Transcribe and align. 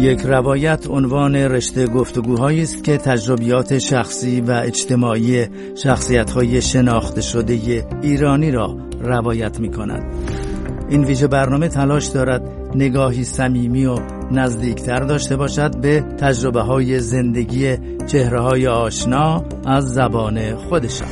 یک 0.00 0.20
روایت 0.20 0.86
عنوان 0.90 1.36
رشته 1.36 1.86
گفتگوهایی 1.86 2.62
است 2.62 2.84
که 2.84 2.96
تجربیات 2.96 3.78
شخصی 3.78 4.40
و 4.40 4.50
اجتماعی 4.64 5.46
شخصیت‌های 5.74 6.62
شناخته 6.62 7.20
شده 7.20 7.84
ایرانی 8.02 8.50
را 8.50 8.76
روایت 9.00 9.60
می 9.60 9.70
کند. 9.70 10.02
این 10.88 11.04
ویژه 11.04 11.26
برنامه 11.26 11.68
تلاش 11.68 12.06
دارد 12.06 12.42
نگاهی 12.74 13.24
صمیمی 13.24 13.86
و 13.86 13.98
نزدیکتر 14.30 15.00
داشته 15.00 15.36
باشد 15.36 15.80
به 15.80 16.00
تجربه 16.00 16.60
های 16.60 17.00
زندگی 17.00 17.76
چهره 18.06 18.40
های 18.40 18.66
آشنا 18.66 19.44
از 19.66 19.92
زبان 19.94 20.56
خودشان. 20.56 21.08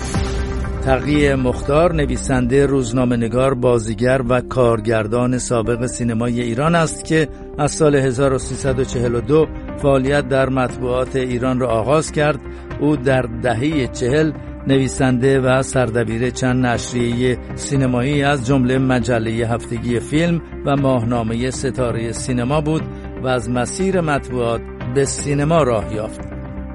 تقیه 0.85 1.37
مختار 1.37 1.95
نویسنده 1.95 2.67
روزنامه 2.67 3.17
نگار 3.17 3.55
بازیگر 3.55 4.23
و 4.29 4.41
کارگردان 4.41 5.39
سابق 5.39 5.87
سینمای 5.87 6.41
ایران 6.41 6.75
است 6.75 7.05
که 7.05 7.29
از 7.59 7.71
سال 7.71 7.97
1342 7.97 9.47
فعالیت 9.77 10.29
در 10.29 10.49
مطبوعات 10.49 11.17
ایران 11.17 11.61
را 11.61 11.69
آغاز 11.69 12.13
کرد 12.13 12.41
او 12.81 12.97
در 12.97 13.23
دهه 13.23 13.87
چهل 13.87 14.33
نویسنده 14.67 15.41
و 15.41 15.63
سردبیر 15.63 16.31
چند 16.31 16.67
نشریه 16.67 17.39
سینمایی 17.55 18.23
از 18.23 18.47
جمله 18.47 18.79
مجله 18.79 19.31
هفتگی 19.31 20.01
فیلم 20.01 20.43
و 20.67 20.77
ماهنامه 20.77 21.51
ستاره 21.51 22.13
سینما 22.13 22.61
بود 22.61 22.83
و 23.23 23.27
از 23.27 23.51
مسیر 23.51 24.01
مطبوعات 24.01 24.61
به 24.95 25.05
سینما 25.05 25.63
راه 25.63 25.95
یافت. 25.95 26.21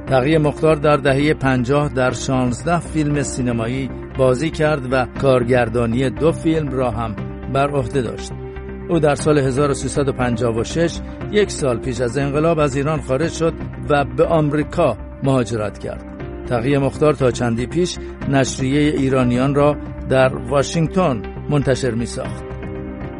تقیه 0.07 0.37
مختار 0.37 0.75
در 0.75 0.97
دهه 0.97 1.33
پنجاه 1.33 1.89
در 1.89 2.11
شانزده 2.11 2.79
فیلم 2.79 3.23
سینمایی 3.23 3.89
بازی 4.17 4.49
کرد 4.49 4.93
و 4.93 5.05
کارگردانی 5.21 6.09
دو 6.09 6.31
فیلم 6.31 6.69
را 6.69 6.91
هم 6.91 7.15
بر 7.53 7.69
عهده 7.71 8.01
داشت. 8.01 8.42
او 8.89 8.99
در 8.99 9.15
سال 9.15 9.37
1356 9.37 10.99
یک 11.31 11.51
سال 11.51 11.77
پیش 11.77 12.01
از 12.01 12.17
انقلاب 12.17 12.59
از 12.59 12.75
ایران 12.75 13.01
خارج 13.01 13.31
شد 13.31 13.53
و 13.89 14.05
به 14.05 14.25
آمریکا 14.25 14.97
مهاجرت 15.23 15.77
کرد. 15.77 16.05
تقیه 16.47 16.79
مختار 16.79 17.13
تا 17.13 17.31
چندی 17.31 17.65
پیش 17.65 17.97
نشریه 18.29 18.79
ایرانیان 18.79 19.55
را 19.55 19.77
در 20.09 20.35
واشنگتن 20.35 21.21
منتشر 21.49 21.91
می 21.91 22.05
ساخت. 22.05 22.43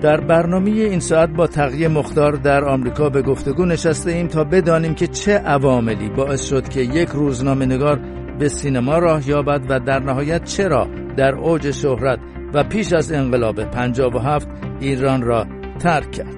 در 0.02 0.22
برنامه 0.22 0.70
این 0.70 1.00
ساعت 1.00 1.30
با 1.30 1.48
تقیه 1.48 1.88
مختار 1.88 2.32
در 2.32 2.64
آمریکا 2.64 3.10
به 3.10 3.22
گفتگو 3.22 3.66
نشسته 3.66 4.12
ایم 4.12 4.28
تا 4.28 4.44
بدانیم 4.44 4.96
که 4.96 5.08
چه 5.08 5.34
عواملی 5.34 6.10
باعث 6.10 6.46
شد 6.50 6.70
که 6.70 6.82
یک 6.82 7.10
روزنامه 7.10 7.66
نگار 7.66 8.00
به 8.40 8.50
سینما 8.50 8.98
راه 8.98 9.30
یابد 9.30 9.62
و 9.70 9.80
در 9.80 10.00
نهایت 10.00 10.44
چرا 10.44 10.88
در 11.18 11.36
اوج 11.36 11.72
شهرت 11.72 12.20
و 12.54 12.64
پیش 12.64 12.94
از 12.94 13.12
انقلاب 13.12 13.64
57 13.64 14.48
ایران 14.80 15.22
را 15.22 15.46
ترک 15.80 16.12
کرد. 16.12 16.36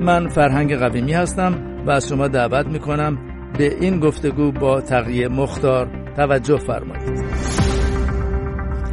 من 0.00 0.28
فرهنگ 0.28 0.76
قویمی 0.76 1.12
هستم 1.12 1.54
و 1.86 1.90
از 1.90 2.08
شما 2.08 2.28
دعوت 2.28 2.66
می 2.66 2.78
کنم 2.78 3.18
به 3.58 3.76
این 3.80 4.00
گفتگو 4.00 4.52
با 4.52 4.80
تقیه 4.80 5.28
مختار 5.28 5.88
توجه 6.16 6.56
فرمایید. 6.56 7.24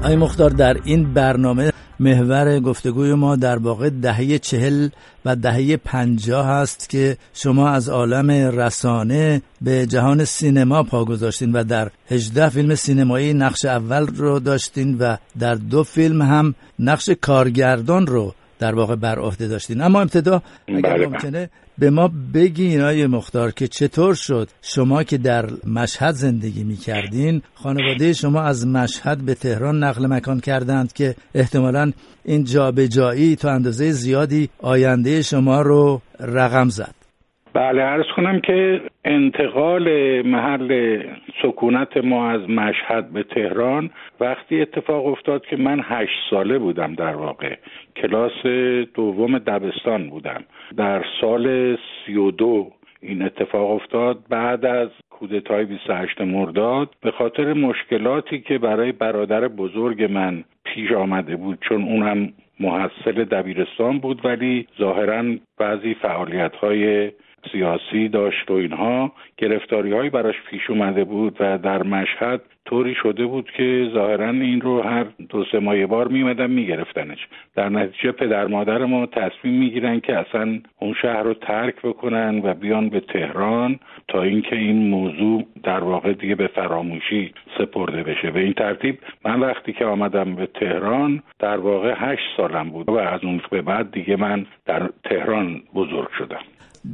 آی 0.04 0.16
مختار 0.16 0.50
در 0.50 0.78
این 0.84 1.14
برنامه 1.14 1.72
محور 2.00 2.60
گفتگوی 2.60 3.14
ما 3.14 3.36
در 3.36 3.58
واقع 3.58 3.90
دهه 3.90 4.38
چهل 4.38 4.90
و 5.26 5.36
دهه 5.36 5.78
پنجاه 5.78 6.48
هست 6.48 6.90
که 6.90 7.18
شما 7.34 7.70
از 7.70 7.90
عالم 7.90 8.32
رسانه 8.32 9.42
به 9.62 9.86
جهان 9.86 10.26
سینما 10.26 10.84
پا 10.84 11.06
گذاشتین 11.06 11.52
و 11.52 11.64
در 11.64 11.92
هجده 12.10 12.50
فیلم 12.50 12.76
سینمایی 12.76 13.34
نقش 13.34 13.66
اول 13.66 14.08
رو 14.08 14.40
داشتین 14.40 14.98
و 14.98 15.18
در 15.40 15.56
دو 15.56 15.84
فیلم 15.84 16.22
هم 16.22 16.56
نقش 16.80 17.10
کارگردان 17.10 18.08
رو 18.08 18.34
در 18.60 18.76
واقع 18.76 18.96
بر 18.96 19.20
عهده 19.20 19.48
داشتین. 19.48 19.82
اما 19.82 20.02
ابتدا 20.02 20.42
اگر 20.68 20.82
بله، 20.82 20.98
بله. 20.98 21.08
ممکنه 21.08 21.50
به 21.78 21.90
ما 21.90 22.12
بگین 22.34 22.82
آیه 22.82 23.08
مختار 23.08 23.52
که 23.52 23.68
چطور 23.68 24.14
شد 24.14 24.50
شما 24.62 25.04
که 25.04 25.18
در 25.18 25.50
مشهد 25.68 26.16
زندگی 26.16 26.64
می 26.64 26.78
کردین 26.78 27.42
خانواده 27.56 28.14
شما 28.14 28.42
از 28.42 28.68
مشهد 28.68 29.18
به 29.18 29.36
تهران 29.36 29.84
نقل 29.84 30.06
مکان 30.06 30.40
کردند 30.40 30.94
که 30.94 31.16
احتمالا 31.36 31.92
این 32.26 32.44
جابجایی 32.44 33.36
تا 33.36 33.52
اندازه 33.52 33.92
زیادی 33.92 34.50
آینده 34.60 35.22
شما 35.22 35.62
رو 35.62 36.02
رقم 36.20 36.70
زد. 36.70 36.97
بله 37.58 37.82
عرض 37.82 38.06
کنم 38.16 38.40
که 38.40 38.82
انتقال 39.06 39.88
محل 40.22 41.02
سکونت 41.42 41.98
ما 41.98 42.30
از 42.30 42.50
مشهد 42.50 43.10
به 43.10 43.24
تهران 43.24 43.90
وقتی 44.20 44.62
اتفاق 44.62 45.08
افتاد 45.08 45.46
که 45.46 45.58
من 45.58 45.82
هشت 45.84 46.20
ساله 46.30 46.58
بودم 46.58 46.94
در 46.94 47.16
واقع. 47.16 47.56
کلاس 47.96 48.46
دوم 48.94 49.38
دبستان 49.38 50.10
بودم. 50.10 50.44
در 50.78 51.06
سال 51.22 51.76
سی 51.76 52.16
و 52.16 52.32
دو 52.32 52.72
این 53.02 53.22
اتفاق 53.22 53.72
افتاد. 53.72 54.20
بعد 54.30 54.66
از 54.66 54.90
کودتای 55.10 55.66
28 55.66 56.22
مرداد 56.22 56.90
به 57.02 57.12
خاطر 57.12 57.54
مشکلاتی 57.54 58.40
که 58.40 58.58
برای 58.58 58.92
برادر 58.92 59.48
بزرگ 59.48 60.04
من 60.04 60.44
پیش 60.64 60.92
آمده 60.92 61.36
بود 61.36 61.58
چون 61.62 61.84
اونم 61.84 62.34
محصل 62.60 63.24
دبیرستان 63.24 64.00
بود 64.00 64.26
ولی 64.26 64.68
ظاهرا 64.80 65.24
بعضی 65.58 65.94
فعالیت 65.94 66.56
های 66.56 67.12
سیاسی 67.52 68.10
داشت 68.10 68.52
و 68.52 68.54
اینها. 68.54 69.12
گرفتاری 69.38 69.94
هایی 69.94 70.10
براش 70.10 70.36
پیش 70.50 70.70
اومده 70.70 71.04
بود 71.04 71.38
و 71.40 71.58
در 71.58 71.84
مشهد 71.84 72.42
طوری 72.66 72.96
شده 72.96 73.26
بود 73.26 73.52
که 73.58 73.90
ظاهرا 73.94 74.30
این 74.30 74.62
رو 74.62 74.82
هر 74.82 75.06
دو 75.30 75.46
سه 75.52 75.60
ماه 75.60 75.86
بار 75.86 76.08
میمدن 76.08 76.52
میگرفتنش. 76.52 77.28
در 77.56 77.70
نتیجه 77.70 78.12
پدر 78.12 78.48
مادر 78.48 78.86
ما 78.86 79.06
تصمیم 79.06 79.60
می‌گیرن 79.60 80.00
که 80.00 80.18
اصلا 80.18 80.60
اون 80.80 80.94
شهر 81.02 81.24
رو 81.24 81.34
ترک 81.34 81.76
بکنن 81.84 82.42
و 82.44 82.54
بیان 82.54 82.90
به 82.90 83.00
تهران 83.00 83.80
تا 84.08 84.22
اینکه 84.22 84.56
این 84.56 84.90
موضوع 84.90 85.46
در 85.64 85.80
واقع 85.80 86.14
دیگه 86.14 86.36
به 86.36 86.48
فراموشی 86.48 87.34
سپرده 87.58 88.04
بشه. 88.04 88.32
به 88.32 88.40
این 88.40 88.54
ترتیب 88.54 89.00
من 89.26 89.40
وقتی 89.40 89.74
که 89.74 89.86
آمدم 89.86 90.36
به 90.36 90.46
تهران 90.46 91.24
در 91.40 91.58
واقع 91.58 91.94
هشت 91.98 92.38
سالم 92.38 92.70
بود 92.70 92.90
و 92.90 92.98
از 92.98 93.24
اون 93.24 93.42
به 93.52 93.62
بعد 93.62 93.92
دیگه 93.92 94.16
من 94.16 94.46
در 94.66 94.90
تهران 95.04 95.62
بزرگ 95.76 96.10
شدم. 96.18 96.42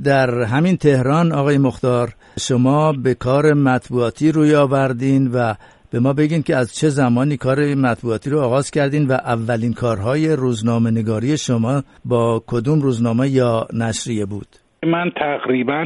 در 0.05 0.43
همین 0.43 0.77
تهران 0.77 1.31
آقای 1.31 1.57
مختار 1.57 2.07
شما 2.39 2.93
به 3.03 3.13
کار 3.13 3.53
مطبوعاتی 3.53 4.31
روی 4.31 4.55
آوردین 4.55 5.27
و 5.33 5.53
به 5.91 5.99
ما 5.99 6.13
بگین 6.13 6.43
که 6.43 6.55
از 6.55 6.75
چه 6.79 6.89
زمانی 6.89 7.37
کار 7.37 7.75
مطبوعاتی 7.75 8.29
رو 8.29 8.39
آغاز 8.39 8.71
کردین 8.71 9.07
و 9.07 9.11
اولین 9.13 9.73
کارهای 9.73 10.35
روزنامه 10.35 10.91
نگاری 10.91 11.37
شما 11.37 11.81
با 12.05 12.43
کدوم 12.47 12.79
روزنامه 12.81 13.29
یا 13.29 13.67
نشریه 13.73 14.25
بود؟ 14.25 14.47
من 14.85 15.11
تقریبا 15.15 15.83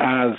از 0.00 0.34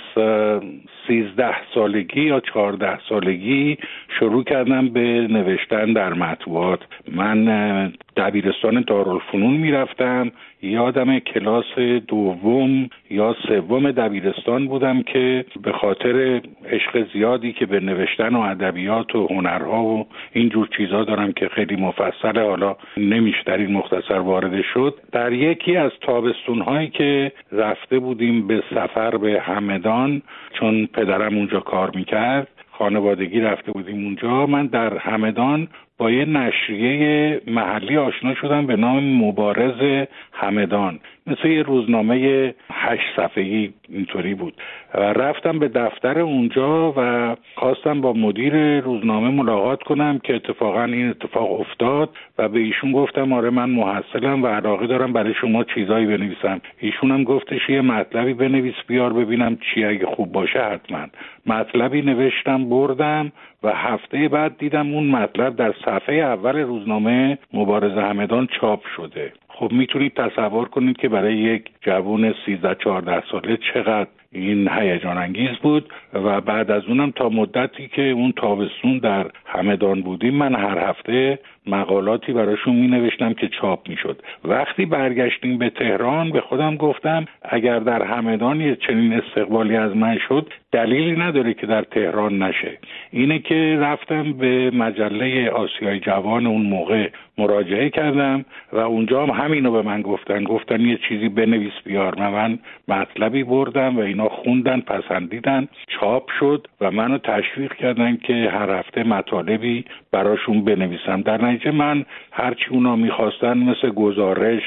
سیزده 1.06 1.54
سالگی 1.74 2.20
یا 2.20 2.40
چهارده 2.40 2.98
سالگی 3.08 3.78
شروع 4.18 4.44
کردم 4.44 4.88
به 4.88 5.00
نوشتن 5.30 5.92
در 5.92 6.14
مطبوعات 6.14 6.80
من 7.12 7.92
دبیرستان 8.16 8.84
دارالفنون 8.88 9.56
می‌رفتم 9.56 10.32
یادم 10.62 11.18
کلاس 11.18 11.78
دوم 12.08 12.88
یا 13.10 13.36
سوم 13.48 13.90
دبیرستان 13.90 14.66
بودم 14.66 15.02
که 15.02 15.44
به 15.62 15.72
خاطر 15.72 16.40
عشق 16.70 17.12
زیادی 17.12 17.52
که 17.52 17.66
به 17.66 17.80
نوشتن 17.80 18.34
و 18.34 18.40
ادبیات 18.40 19.14
و 19.14 19.26
هنرها 19.26 19.84
و 19.84 20.06
اینجور 20.32 20.68
چیزها 20.76 21.04
دارم 21.04 21.32
که 21.32 21.48
خیلی 21.48 21.76
مفصله 21.76 22.42
حالا 22.42 22.76
نمیشه 22.96 23.42
در 23.46 23.56
این 23.56 23.72
مختصر 23.72 24.18
وارد 24.18 24.62
شد 24.74 24.94
در 25.12 25.32
یکی 25.32 25.76
از 25.76 25.90
تابستون 26.00 26.60
هایی 26.60 26.88
که 26.88 27.32
رفته 27.52 27.98
بودیم 27.98 28.46
به 28.46 28.62
سفر 28.70 29.16
به 29.16 29.40
همدان 29.40 30.22
چون 30.52 30.86
پدرم 30.86 31.36
اونجا 31.36 31.60
کار 31.60 31.90
می‌کرد 31.94 32.48
خانوادگی 32.70 33.40
رفته 33.40 33.72
بودیم 33.72 34.04
اونجا 34.04 34.46
من 34.46 34.66
در 34.66 34.98
همدان 34.98 35.68
با 35.98 36.10
یه 36.10 36.24
نشریه 36.24 37.40
محلی 37.46 37.96
آشنا 37.96 38.34
شدم 38.34 38.66
به 38.66 38.76
نام 38.76 39.04
مبارز 39.04 40.06
همدان. 40.32 41.00
مثل 41.26 41.48
یه 41.48 41.62
روزنامه 41.62 42.54
هشت 42.72 43.16
صفحه‌ای 43.16 43.72
اینطوری 43.88 44.34
بود. 44.34 44.54
و 44.94 45.00
رفتم 45.00 45.58
به 45.58 45.68
دفتر 45.68 46.18
اونجا 46.18 46.94
و 46.96 47.36
خواستم 47.54 48.00
با 48.00 48.12
مدیر 48.12 48.80
روزنامه 48.80 49.30
ملاقات 49.30 49.82
کنم 49.82 50.18
که 50.18 50.34
اتفاقا 50.34 50.84
این 50.84 51.08
اتفاق 51.08 51.60
افتاد 51.60 52.10
و 52.38 52.48
به 52.48 52.60
ایشون 52.60 52.92
گفتم 52.92 53.32
آره 53.32 53.50
من 53.50 53.70
محصلم 53.70 54.42
و 54.42 54.46
علاقه 54.46 54.86
دارم 54.86 55.12
برای 55.12 55.34
شما 55.34 55.64
چیزایی 55.64 56.06
بنویسم. 56.06 56.60
ایشون 56.78 57.10
هم 57.10 57.24
گفتش 57.24 57.68
یه 57.68 57.80
مطلبی 57.80 58.34
بنویس 58.34 58.74
بیار 58.86 59.12
ببینم 59.12 59.56
چی 59.56 59.84
اگه 59.84 60.06
خوب 60.06 60.32
باشه 60.32 60.58
حتما. 60.58 61.06
مطلبی 61.46 62.02
نوشتم 62.02 62.68
بردم 62.68 63.32
و 63.62 63.72
هفته 63.74 64.28
بعد 64.28 64.58
دیدم 64.58 64.94
اون 64.94 65.06
مطلب 65.06 65.56
در 65.56 65.74
صفحه 65.84 66.14
اول 66.14 66.56
روزنامه 66.56 67.38
مبارزه 67.52 68.00
همدان 68.00 68.48
چاپ 68.60 68.80
شده. 68.96 69.32
خب 69.48 69.72
می‌تونید 69.72 70.14
تصور 70.14 70.68
کنید 70.68 70.96
که 70.96 71.08
برای 71.16 71.36
یک 71.36 71.70
جوون 71.80 72.34
13 72.46 72.74
14 72.74 73.22
ساله 73.30 73.58
چقدر 73.74 74.08
این 74.32 74.68
هیجان 74.68 75.18
انگیز 75.18 75.56
بود 75.62 75.92
و 76.12 76.40
بعد 76.40 76.70
از 76.70 76.82
اونم 76.84 77.10
تا 77.10 77.28
مدتی 77.28 77.88
که 77.88 78.02
اون 78.02 78.32
تابستون 78.36 78.98
در 78.98 79.30
همدان 79.46 80.02
بودیم 80.02 80.34
من 80.34 80.54
هر 80.54 80.78
هفته 80.78 81.38
مقالاتی 81.66 82.32
براشون 82.32 82.76
می 82.76 82.86
نوشتم 82.86 83.32
که 83.32 83.48
چاپ 83.48 83.88
می 83.88 83.96
شد 83.96 84.22
وقتی 84.44 84.86
برگشتیم 84.86 85.58
به 85.58 85.70
تهران 85.70 86.30
به 86.30 86.40
خودم 86.40 86.76
گفتم 86.76 87.24
اگر 87.42 87.78
در 87.78 88.02
همدان 88.02 88.60
یه 88.60 88.76
چنین 88.76 89.12
استقبالی 89.12 89.76
از 89.76 89.96
من 89.96 90.18
شد 90.28 90.52
دلیلی 90.72 91.16
نداره 91.16 91.54
که 91.54 91.66
در 91.66 91.82
تهران 91.82 92.42
نشه. 92.42 92.78
اینه 93.10 93.38
که 93.38 93.78
رفتم 93.80 94.32
به 94.32 94.70
مجله 94.70 95.50
آسیای 95.50 96.00
جوان 96.00 96.46
اون 96.46 96.62
موقع 96.62 97.08
مراجعه 97.38 97.90
کردم 97.90 98.44
و 98.72 98.78
اونجا 98.78 99.26
هم 99.26 99.30
همینو 99.30 99.72
به 99.72 99.82
من 99.82 100.02
گفتن. 100.02 100.44
گفتن 100.44 100.80
یه 100.80 100.98
چیزی 101.08 101.28
بنویس 101.28 101.72
بیار. 101.84 102.14
من 102.14 102.58
مطلبی 102.88 103.44
بردم 103.44 103.96
و 103.96 104.00
اینا 104.00 104.28
خوندن 104.28 104.80
پسندیدن. 104.80 105.68
چاپ 106.00 106.30
شد 106.40 106.66
و 106.80 106.90
منو 106.90 107.18
تشویق 107.18 107.72
کردن 107.72 108.16
که 108.16 108.50
هر 108.52 108.70
هفته 108.70 109.04
مطالبی 109.04 109.84
براشون 110.12 110.64
بنویسم. 110.64 111.20
در 111.20 111.44
نتیجه 111.56 111.70
من 111.70 112.04
هرچی 112.32 112.64
اونا 112.70 112.96
می‌خواستن 112.96 113.58
مثل 113.58 113.90
گزارش 113.90 114.62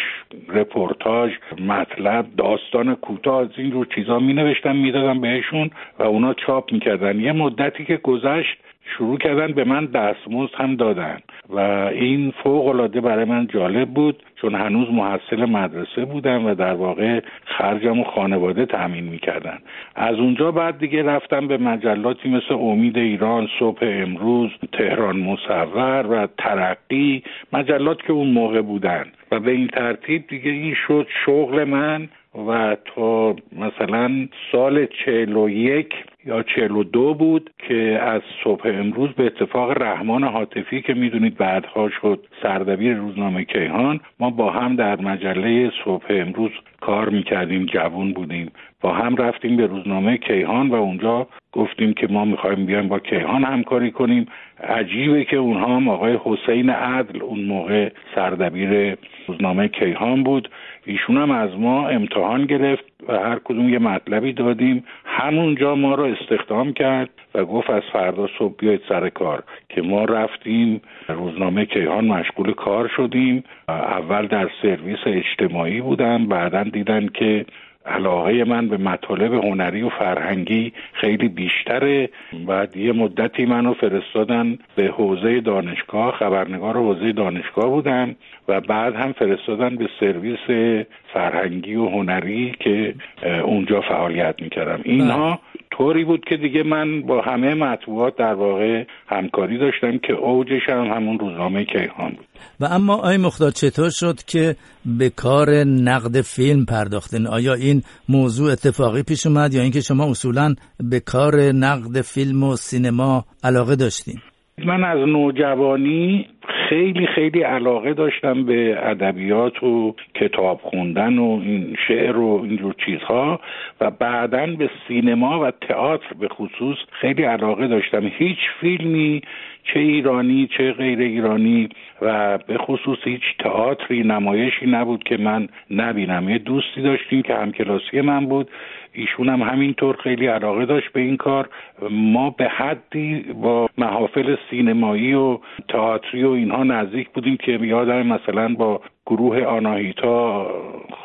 رپورتاج 0.50 1.32
مطلب 1.60 2.26
داستان 2.38 2.96
کوتاه 2.96 3.42
از 3.42 3.48
این 3.58 3.72
رو 3.72 3.86
چیزا 3.86 4.20
مینوشتم 4.20 4.76
می‌دادم 4.76 5.22
بهشون 5.22 5.70
و 6.00 6.04
اونا 6.04 6.34
چاپ 6.34 6.74
می‌کردن. 6.74 7.20
یه 7.20 7.32
مدتی 7.32 7.86
که 7.86 7.98
گذشت 7.98 8.58
شروع 8.98 9.18
کردن 9.18 9.48
به 9.48 9.64
من 9.64 9.86
دستمزد 9.86 10.54
هم 10.56 10.76
دادن 10.76 11.18
و 11.50 11.60
این 11.94 12.34
فوق 12.44 12.68
العاده 12.68 13.02
برای 13.02 13.26
من 13.26 13.48
جالب 13.48 13.90
بود 13.90 14.24
چون 14.42 14.56
هنوز 14.56 14.88
محصل 14.92 15.46
مدرسه 15.46 16.06
بودم 16.06 16.46
و 16.46 16.56
در 16.56 16.74
واقع 16.74 17.22
خرجم 17.46 18.00
و 18.00 18.04
خانواده 18.04 18.66
تأمین 18.66 19.04
می‌کردن. 19.04 19.58
از 19.96 20.16
اونجا 20.16 20.52
بعد 20.52 20.80
دیگه 20.80 21.04
رفتم 21.04 21.48
به 21.48 21.58
مجلاتی 21.58 22.30
مثل 22.30 22.54
امید 22.54 22.98
ایران 22.98 23.48
صبح 23.60 23.80
امروز 23.82 24.50
تهران 24.74 25.20
مصور 25.20 26.06
و 26.10 26.28
ترقی 26.38 27.24
مجلات 27.54 28.02
که 28.02 28.14
اون 28.14 28.30
موقع 28.30 28.62
بودن. 28.62 29.06
و 29.32 29.40
به 29.40 29.52
این 29.52 29.68
ترتیب 29.68 30.28
دیگه 30.28 30.52
این 30.52 30.76
شد 30.88 31.08
شغل 31.26 31.64
من 31.64 32.10
و 32.48 32.78
تا 32.86 33.36
مثلا 33.56 34.28
سال 34.52 34.86
چهل 34.86 35.38
و 35.38 35.50
یک 35.50 35.94
یا 36.26 36.44
چهل 36.44 36.72
و 36.72 36.84
دو 36.84 37.14
بود 37.14 37.50
که 37.68 38.00
از 38.02 38.22
صبح 38.44 38.62
امروز 38.66 39.10
به 39.10 39.26
اتفاق 39.26 39.82
رحمان 39.82 40.24
حاطفی 40.24 40.82
که 40.82 40.94
می‌دونید 40.94 41.38
بعدها 41.38 41.90
شد 41.90 42.28
سردبیر 42.44 42.98
روزنامه 42.98 43.44
کیهان 43.44 44.00
ما 44.20 44.30
با 44.30 44.52
هم 44.52 44.76
در 44.76 45.02
مجله 45.02 45.72
صبح 45.86 46.06
امروز 46.10 46.52
کار 46.82 47.10
می‌کردیم 47.10 47.66
جوون 47.66 48.14
بودیم. 48.14 48.52
با 48.82 48.94
هم 48.94 49.16
رفتیم 49.16 49.58
به 49.58 49.68
روزنامه 49.68 50.18
کیهان 50.18 50.68
و 50.70 50.76
اونجا 50.76 51.28
گفتیم 51.52 51.94
که 51.94 52.08
ما 52.08 52.26
می‌خوایم 52.26 52.66
بیایم 52.66 52.88
با 52.88 53.00
کیهان 53.00 53.44
همکاری 53.44 53.92
کنیم. 53.92 54.26
عجیبه 54.64 55.24
که 55.24 55.38
اونها 55.38 55.76
هم 55.76 55.88
آقای 55.88 56.18
حسین 56.24 56.70
عدل 56.70 57.22
اون 57.22 57.40
موقع 57.40 57.90
سردبیر 58.16 58.98
روزنامه 59.28 59.68
کیهان 59.68 60.24
بود 60.24 60.50
ایشون 60.86 61.18
هم 61.18 61.32
از 61.32 61.50
ما 61.60 61.88
امتحان 61.88 62.46
گرفت. 62.46 62.89
و 63.08 63.20
هر 63.20 63.40
کدوم 63.44 63.70
یه 63.70 63.80
مطلبی 63.80 64.34
دادیم. 64.34 64.84
همونجا 65.06 65.76
ما 65.76 65.96
رو 65.96 66.04
استخدام 66.04 66.74
کرد 66.74 67.10
و 67.36 67.46
گفت 67.46 67.70
از 67.70 67.84
فردا 67.94 68.28
صبح 68.40 68.56
بیاید 68.58 68.82
سر 68.90 69.10
کار 69.10 69.44
که 69.70 69.82
ما 69.82 70.06
رفتیم 70.06 70.82
روزنامه 71.08 71.66
کیهان 71.66 72.06
مشغول 72.06 72.54
کار 72.54 72.88
شدیم. 72.96 73.44
اول 73.68 74.28
در 74.28 74.50
سرویس 74.62 75.00
اجتماعی 75.06 75.82
بودن 75.82 76.26
بعدا 76.26 76.64
دیدن 76.64 77.08
که 77.08 77.46
علاقه 77.90 78.44
من 78.44 78.68
به 78.68 78.78
مطالب 78.78 79.34
هنری 79.34 79.82
و 79.82 79.90
فرهنگی 79.90 80.74
خیلی 80.94 81.28
بیشتره 81.28 82.10
بعد 82.48 82.78
یه 82.78 82.94
مدتی 82.94 83.46
منو 83.46 83.74
فرستادن 83.74 84.58
به 84.76 84.88
حوزه 84.88 85.40
دانشگاه 85.40 86.12
خبرنگار 86.12 86.78
حوزه 86.78 87.12
دانشگاه 87.12 87.70
بودم 87.70 88.16
و 88.48 88.62
بعد 88.62 88.96
هم 88.96 89.14
فرستادن 89.14 89.76
به 89.76 89.90
سرویس 90.00 90.76
فرهنگی 91.14 91.76
و 91.76 91.86
هنری 91.90 92.56
که 92.60 92.96
اونجا 93.44 93.82
فعالیت 93.82 94.42
می‌کردم 94.42 94.80
اینها 94.84 95.30
بله. 95.30 95.40
طوری 95.80 96.04
بود 96.06 96.26
که 96.26 96.38
دیگه 96.38 96.64
من 96.64 97.02
با 97.02 97.22
همه 97.22 97.54
مطبوعات 97.54 98.16
در 98.16 98.34
واقع 98.34 98.84
همکاری 99.08 99.58
داشتم 99.58 99.98
که 99.98 100.14
اوجش 100.14 100.70
هم 100.70 100.86
همون 100.86 101.20
روزنامه 101.20 101.66
کیهان 101.66 102.10
بود. 102.10 102.26
و 102.60 102.66
اما 102.66 102.96
آی 102.96 103.18
مختار 103.18 103.52
چطور 103.52 103.90
شد 103.90 104.24
که 104.24 104.56
به 104.86 105.10
کار 105.10 105.50
نقد 105.64 106.22
فیلم 106.22 106.66
پرداختن 106.66 107.28
آیا 107.28 107.54
این 107.54 107.84
موضوع 108.10 108.52
اتفاقی 108.52 109.04
پیش 109.04 109.26
اومد 109.26 109.54
یا 109.54 109.62
اینکه 109.62 109.82
شما 109.82 110.10
اصولا 110.10 110.56
به 110.80 111.00
کار 111.00 111.42
نقد 111.42 112.02
فیلم 112.02 112.44
و 112.44 112.56
سینما 112.56 113.26
علاقه 113.44 113.76
داشتین؟ 113.76 114.20
من 114.66 114.84
از 114.84 115.00
نوجوانی 115.00 116.26
خیلی 116.70 117.08
خیلی 117.08 117.42
علاقه 117.42 117.94
داشتم 117.94 118.44
به 118.44 118.90
ادبیات 118.90 119.64
و 119.64 119.96
کتاب 120.16 120.60
خوندن 120.64 121.18
و 121.18 121.40
این 121.44 121.76
شعر 121.88 122.18
و 122.18 122.42
اینجور 122.44 122.76
چیزها 122.86 123.40
و 123.82 123.92
بعدا 123.92 124.48
به 124.48 124.70
سینما 124.88 125.40
و 125.40 125.52
تئاتر 125.52 126.14
به 126.20 126.28
خصوص 126.28 126.78
خیلی 126.92 127.24
علاقه 127.24 127.68
داشتم. 127.68 128.06
هیچ 128.06 128.38
فیلمی 128.62 129.22
چه 129.64 129.80
ایرانی 129.80 130.50
چه 130.58 130.72
غیر 130.72 131.00
ایرانی 131.00 131.70
و 132.02 132.38
به 132.38 132.58
خصوص 132.58 132.98
هیچ 133.04 133.38
تئاتری 133.40 134.04
نمایشی 134.04 134.66
نبود 134.66 135.04
که 135.04 135.18
من 135.18 135.48
نبینم. 135.72 136.30
یه 136.30 136.38
دوستی 136.38 136.82
داشتیم 136.82 137.22
که 137.22 137.36
همکلاسی 137.36 138.02
من 138.02 138.26
بود. 138.26 138.50
ایشون 139.00 139.30
هم 139.30 139.42
همینطور 139.42 139.98
خیلی 140.04 140.28
علاقه 140.28 140.66
داشت 140.66 140.94
به 140.94 141.02
این 141.02 141.18
کار. 141.18 141.50
ما 141.92 142.30
به 142.30 142.48
حدی 142.50 143.20
با 143.42 143.70
محافل 143.78 144.36
سینمایی 144.50 145.14
و 145.14 145.40
تئاتری 145.70 146.24
و 146.24 146.30
اینها 146.30 146.64
نزدیک 146.64 147.10
بودیم 147.10 147.38
که 147.38 147.52
یادم 147.52 148.08
مثلا 148.08 148.56
با 148.56 148.82
گروه 149.06 149.44
آناهیتا 149.44 150.48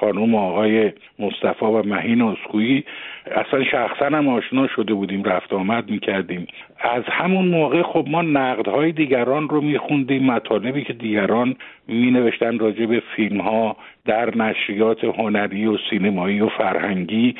خانم 0.00 0.34
آقای 0.34 0.92
مصطفی 1.18 1.64
و 1.64 1.82
مهین 1.82 2.22
اسکویی 2.22 2.84
اصلا 3.26 3.64
شخصا 3.64 4.06
هم 4.06 4.28
آشنا 4.28 4.66
شده 4.66 4.94
بودیم 4.94 5.22
رفت 5.22 5.52
آمد 5.52 5.90
می‌کردیم. 5.90 6.46
از 6.80 7.02
همون 7.08 7.48
موقع 7.48 7.82
خب 7.82 8.06
ما 8.10 8.22
نقدهای 8.22 8.92
دیگران 8.92 9.48
رو 9.48 9.60
میخوندیم 9.60 10.24
مطالبی 10.24 10.84
که 10.84 10.92
دیگران 10.92 11.56
مینوشتن 11.88 12.58
راجع 12.58 12.86
به 12.86 13.02
فیلم 13.16 13.40
ها 13.40 13.76
در 14.04 14.36
نشریات 14.36 15.04
هنری 15.04 15.66
و 15.66 15.76
سینمایی 15.90 16.40
و 16.40 16.48
فرهنگی 16.48 17.34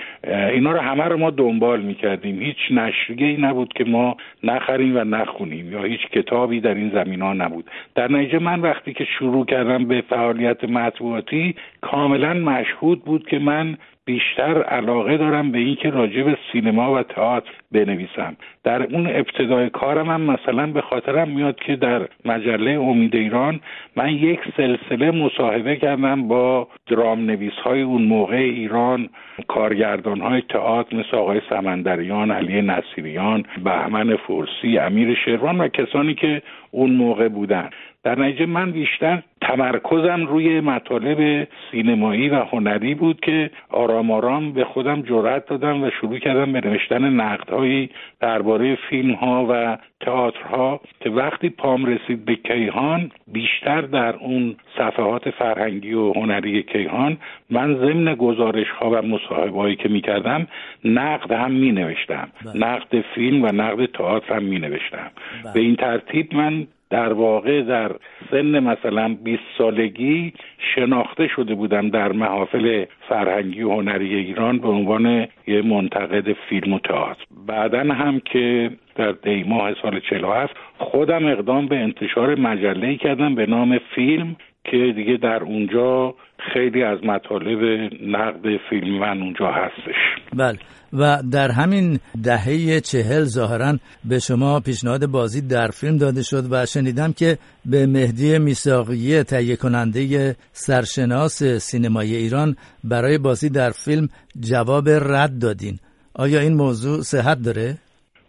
اینا 0.50 0.72
رو 0.72 0.80
همه 0.80 1.04
رو 1.04 1.16
ما 1.16 1.30
دنبال 1.30 1.80
می‌کردیم. 1.80 2.42
هیچ 2.42 2.56
نشریه 2.70 3.26
ای 3.26 3.36
نبود 3.36 3.72
که 3.72 3.84
ما 3.84 4.16
نخریم 4.42 4.96
و 4.96 5.04
نخونیم 5.04 5.72
یا 5.72 5.82
هیچ 5.82 6.00
کتابی 6.00 6.60
در 6.60 6.74
این 6.74 6.90
زمین 6.90 7.22
ها 7.22 7.32
نبود. 7.32 7.70
در 7.94 8.12
نتیجه 8.12 8.38
من 8.38 8.60
وقتی 8.60 8.92
که 8.92 9.04
شروع 9.18 9.46
کردم 9.46 9.84
به 9.84 10.00
فعالیت 10.00 10.64
مطبوعاتی 10.64 11.54
کاملا 11.80 12.34
مشهود 12.34 13.04
بود 13.04 13.28
که 13.28 13.38
من 13.38 13.76
بیشتر 14.06 14.62
علاقه 14.62 15.16
دارم 15.16 15.52
به 15.52 15.58
اینکه 15.58 15.90
راجع 15.90 16.22
به 16.22 16.38
سینما 16.52 16.94
و 16.94 17.02
تئاتر 17.02 17.50
بنویسم. 17.72 18.36
در 18.64 18.82
اون 18.82 19.06
ابتدای 19.06 19.70
کارم 19.70 20.10
هم 20.10 20.20
مثلا 20.20 20.66
به 20.66 20.80
خاطرم 20.80 21.28
میاد 21.28 21.56
که 21.56 21.76
در 21.76 22.08
مجله 22.24 22.70
امید 22.70 23.16
ایران 23.16 23.60
من 23.96 24.12
یک 24.12 24.40
سلسله 24.56 25.10
مصاحبه 25.10 25.76
کردم 25.76 26.28
با 26.28 26.68
درام 26.86 27.20
نویس 27.20 27.52
های 27.52 27.82
اون 27.82 28.02
موقع 28.02 28.36
ایران 28.36 29.08
کارگردان 29.48 30.20
های 30.20 30.42
تئاتر 30.48 30.96
مثل 30.96 31.16
آقای 31.16 31.40
سمندریان 31.50 32.30
علی 32.30 32.62
نصیریان 32.62 33.44
بهمن 33.64 34.16
فرسی 34.16 34.78
امیر 34.78 35.14
شروان 35.14 35.60
و 35.60 35.68
کسانی 35.68 36.14
که 36.14 36.42
اون 36.70 36.90
موقع 36.90 37.28
بودن. 37.28 37.70
در 38.04 38.18
نتیجه 38.18 38.46
من 38.46 38.70
بیشتر 38.70 39.22
تمرکزم 39.40 40.26
روی 40.26 40.60
مطالب 40.60 41.48
سینمایی 41.70 42.28
و 42.28 42.34
هنری 42.34 42.94
بود 42.94 43.20
که 43.20 43.50
آرام 43.70 44.10
آرام 44.10 44.52
به 44.52 44.64
خودم 44.64 45.02
جرأت 45.02 45.46
دادم 45.46 45.82
و 45.82 45.90
شروع 45.90 46.18
کردم 46.18 46.52
به 46.52 46.60
نوشتن 46.60 47.04
نقدهایی 47.04 47.90
درباره 48.20 48.78
فیلم 48.90 49.14
ها 49.14 49.46
و 49.50 49.78
تئاترها 50.00 50.80
که 51.00 51.10
وقتی 51.10 51.48
پام 51.48 51.84
رسید 51.84 52.24
به 52.24 52.34
کیهان 52.34 53.10
بیشتر 53.32 53.80
در 53.80 54.16
اون 54.16 54.56
صفحات 54.78 55.30
فرهنگی 55.30 55.94
و 55.94 56.12
هنری 56.12 56.62
کیهان 56.62 57.16
من 57.50 57.74
ضمن 57.74 58.14
گزارش 58.14 58.68
ها 58.68 58.90
و 58.90 59.02
مصاحبه 59.02 59.58
هایی 59.58 59.76
که 59.76 59.88
می‌کردم 59.88 60.46
نقد 60.84 61.32
هم 61.32 61.50
می 61.50 61.72
نوشتم 61.72 62.28
بله. 62.44 62.66
نقد 62.66 63.00
فیلم 63.14 63.44
و 63.44 63.46
نقد 63.46 63.86
تئاتر 63.86 64.34
هم 64.34 64.42
می 64.42 64.58
نوشتم 64.58 65.10
بله. 65.44 65.52
به 65.54 65.60
این 65.60 65.76
ترتیب 65.76 66.34
من 66.34 66.66
در 66.94 67.12
واقع 67.12 67.62
در 67.62 67.92
سن 68.30 68.60
مثلا 68.60 69.16
20 69.24 69.42
سالگی 69.58 70.32
شناخته 70.74 71.28
شده 71.28 71.54
بودم 71.54 71.88
در 71.88 72.12
محافل 72.12 72.84
فرهنگی 73.08 73.62
و 73.62 73.70
هنری 73.70 74.14
ایران 74.14 74.58
به 74.58 74.68
عنوان 74.68 75.26
یه 75.46 75.62
منتقد 75.62 76.32
فیلم 76.32 76.72
و 76.72 76.78
تئاتر. 76.78 77.24
بعدا 77.46 77.80
هم 77.80 78.20
که 78.20 78.70
در 78.96 79.12
دیماه 79.12 79.74
سال 79.82 80.00
47 80.00 80.56
خودم 80.78 81.26
اقدام 81.26 81.66
به 81.66 81.76
انتشار 81.76 82.34
مجله 82.34 82.96
کردم 82.96 83.34
به 83.34 83.46
نام 83.46 83.78
فیلم 83.94 84.36
که 84.64 84.92
دیگه 84.96 85.16
در 85.22 85.42
اونجا 85.42 86.14
خیلی 86.52 86.82
از 86.82 86.98
مطالب 87.04 87.90
نقد 88.02 88.56
فیلم 88.70 88.98
من 88.98 89.22
اونجا 89.22 89.52
هستش. 89.52 89.94
بله. 90.36 90.58
و 90.92 91.22
در 91.32 91.50
همین 91.50 91.98
دهه 92.24 92.80
چهل 92.80 93.24
ظاهرا 93.24 93.76
به 94.04 94.18
شما 94.18 94.60
پیشنهاد 94.60 95.06
بازی 95.06 95.48
در 95.48 95.68
فیلم 95.68 95.96
داده 95.96 96.22
شد 96.22 96.44
و 96.52 96.66
شنیدم 96.66 97.12
که 97.12 97.38
به 97.66 97.86
مهدی 97.86 98.38
میساقی 98.38 99.22
تهیه 99.22 99.56
کننده 99.56 100.36
سرشناس 100.52 101.42
سینمای 101.42 102.16
ایران 102.16 102.56
برای 102.84 103.18
بازی 103.18 103.48
در 103.50 103.70
فیلم 103.70 104.08
جواب 104.40 104.88
رد 104.88 105.38
دادین. 105.38 105.78
آیا 106.14 106.40
این 106.40 106.54
موضوع 106.54 107.00
صحت 107.00 107.42
داره؟ 107.42 107.74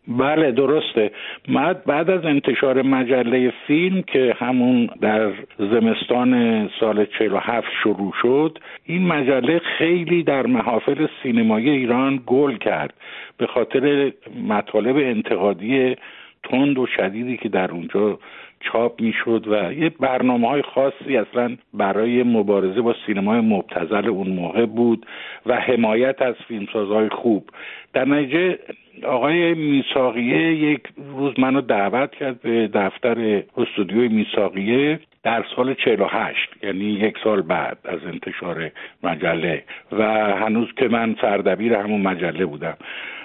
بله 0.07 0.51
درسته. 0.51 1.11
بعد 1.85 2.09
از 2.09 2.25
انتشار 2.25 2.81
مجله 2.81 3.53
فیلم 3.67 4.01
که 4.01 4.35
همون 4.39 4.89
در 5.01 5.31
زمستان 5.59 6.69
سال 6.79 7.05
47 7.05 7.67
شروع 7.83 8.13
شد 8.21 8.59
این 8.85 9.07
مجله 9.07 9.59
خیلی 9.77 10.23
در 10.23 10.45
محافل 10.47 11.07
سینمایی 11.23 11.69
ایران 11.69 12.23
گل 12.25 12.57
کرد 12.57 12.93
به 13.37 13.47
خاطر 13.47 14.11
مطالب 14.47 14.97
انتقادی 14.97 15.95
تند 16.43 16.77
و 16.77 16.85
شدیدی 16.85 17.37
که 17.37 17.49
در 17.49 17.71
اونجا 17.71 18.19
چاپ 18.59 19.01
می‌شد 19.01 19.47
و 19.47 19.73
یه 19.73 19.89
برنامه 19.89 20.49
های 20.49 20.61
خاصی 20.61 21.17
اصلا 21.17 21.57
برای 21.73 22.23
مبارزه 22.23 22.81
با 22.81 22.95
سینمای 23.05 23.41
مبتزل 23.41 24.07
اون 24.07 24.27
موقع 24.27 24.65
بود 24.65 25.05
و 25.45 25.55
حمایت 25.55 26.21
از 26.21 26.35
فیلمسازهای 26.47 27.09
خوب. 27.09 27.49
در 27.93 28.05
نتیجه 28.05 28.59
آقای 29.03 29.53
میساقیه 29.53 30.55
یک 30.55 30.81
روز 30.97 31.39
منو 31.39 31.61
دعوت 31.61 32.11
کرد 32.11 32.41
به 32.41 32.67
دفتر 32.73 33.43
استودیوی 33.57 34.07
میساقیه. 34.07 34.99
در 35.25 35.45
سال 35.55 35.73
48 35.73 36.49
یعنی 36.63 36.85
یک 36.85 37.17
سال 37.23 37.41
بعد 37.41 37.77
از 37.85 37.99
انتشار 38.05 38.71
مجله. 39.03 39.63
و 39.91 40.03
هنوز 40.33 40.67
که 40.77 40.87
من 40.87 41.15
سردبیر 41.21 41.73
همون 41.73 42.01
مجله 42.01 42.45
بودم. 42.45 42.77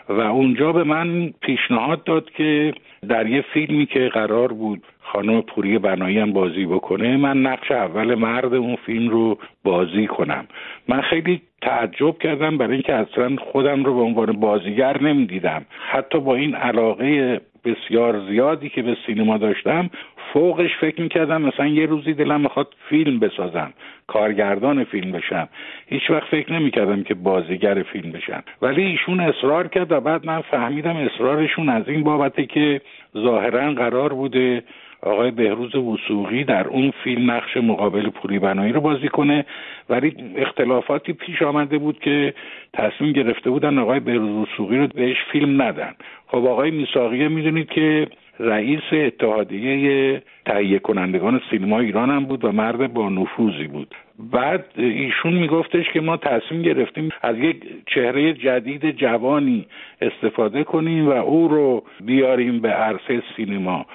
و 0.09 0.21
اونجا 0.21 0.73
به 0.73 0.85
من 0.85 1.33
پیشنهاد 1.41 2.05
داد 2.05 2.31
که 2.31 2.75
در 3.09 3.27
یه 3.27 3.45
فیلمی 3.55 3.87
که 3.87 4.09
قرار 4.09 4.53
بود 4.53 4.83
خانم 5.01 5.41
پوری 5.41 5.79
بنایی 5.79 6.19
هم 6.19 6.33
بازی 6.33 6.67
بکنه 6.67 7.17
من 7.17 7.43
نقش 7.43 7.71
اول 7.71 8.15
مرد 8.15 8.55
اون 8.55 8.77
فیلم 8.77 9.09
رو 9.09 9.39
بازی 9.65 10.07
کنم. 10.07 10.47
من 10.89 11.01
خیلی 11.01 11.43
تعجب 11.63 12.19
کردم 12.19 12.59
برای 12.59 12.73
اینکه 12.73 12.95
اصلا 12.95 13.37
خودم 13.37 13.85
رو 13.85 13.95
به 13.95 14.01
عنوان 14.01 14.33
بازیگر 14.33 15.03
نمی‌دیدم. 15.03 15.65
حتی 15.91 16.21
با 16.21 16.35
این 16.35 16.55
علاقه 16.55 17.41
بسیار 17.65 18.21
زیادی 18.29 18.69
که 18.69 18.83
به 18.83 18.97
سینما 19.07 19.39
داشتم 19.39 19.91
فوقش 20.33 20.71
فکر 20.81 21.03
می‌کردم 21.03 21.43
مثلا 21.43 21.67
یه 21.67 21.87
روزی 21.87 22.15
دلم 22.15 22.41
می‌خواد 22.41 22.75
فیلم 22.89 23.19
بسازم 23.19 23.73
کارگردان 24.07 24.85
فیلم 24.85 25.13
بشم. 25.13 25.49
هیچ 25.87 26.11
وقت 26.11 26.29
فکر 26.29 26.53
نمی‌کردم 26.53 27.03
که 27.03 27.15
بازیگر 27.15 27.83
فیلم 27.83 28.13
بشم. 28.13 28.43
ولی 28.63 28.83
ایشون 28.83 29.21
اصرار 29.21 29.69
کرد 29.69 29.93
و 29.93 30.01
بعد 30.01 30.27
من 30.27 30.41
فهمیدم 30.41 30.97
اصرارشون 30.97 31.69
از 31.69 31.89
این 31.89 32.05
بابته 32.05 32.47
که 32.47 32.81
ظاهرا 33.19 33.73
قرار 33.73 34.13
بوده 34.13 34.63
آقای 35.03 35.31
بهروز 35.31 35.75
وسوقی 35.75 36.45
در 36.45 36.69
اون 36.69 36.93
فیلم 37.05 37.31
نقش 37.31 37.57
مقابل 37.57 38.09
پوری 38.09 38.39
بنایی 38.39 38.73
رو 38.73 38.81
بازی 38.81 39.09
کنه. 39.09 39.45
ولی 39.89 40.15
اختلافاتی 40.37 41.13
پیش 41.13 41.43
آمده 41.43 41.79
بود 41.79 41.99
که 41.99 42.35
تصمیم 42.73 43.13
گرفته 43.13 43.51
بودن 43.51 43.79
آقای 43.79 44.01
بهروز 44.01 44.31
وسوقی 44.31 44.77
رو 44.77 44.87
بهش 44.87 45.17
فیلم 45.33 45.63
ندن. 45.63 45.95
خب 46.27 46.47
آقای 46.47 46.71
میساقیه 46.71 47.29
می‌دونید 47.29 47.69
که 47.69 48.07
رئیس 48.41 48.93
اتحادیه 48.93 50.23
تهیه 50.47 50.79
کنندگان 50.79 51.41
سینما 51.51 51.81
ایران 51.81 52.11
هم 52.11 52.25
بود 52.25 52.45
و 52.45 52.53
مرد 52.53 52.95
با 52.95 53.09
نفوذی 53.09 53.67
بود. 53.67 53.95
بعد 54.33 54.65
ایشون 54.77 55.33
میگفتش 55.33 55.91
که 55.93 56.01
ما 56.01 56.17
تصمیم 56.17 56.63
گرفتیم 56.63 57.09
از 57.23 57.39
یک 57.39 57.57
چهره 57.87 58.33
جدید 58.33 58.91
جوانی 58.91 59.67
استفاده 60.01 60.65
کنیم 60.65 61.09
و 61.09 61.13
او 61.13 61.49
رو 61.49 61.85
بیاریم 62.05 62.61
به 62.61 62.69
عرصه 62.69 63.23
سینما. 63.37 63.87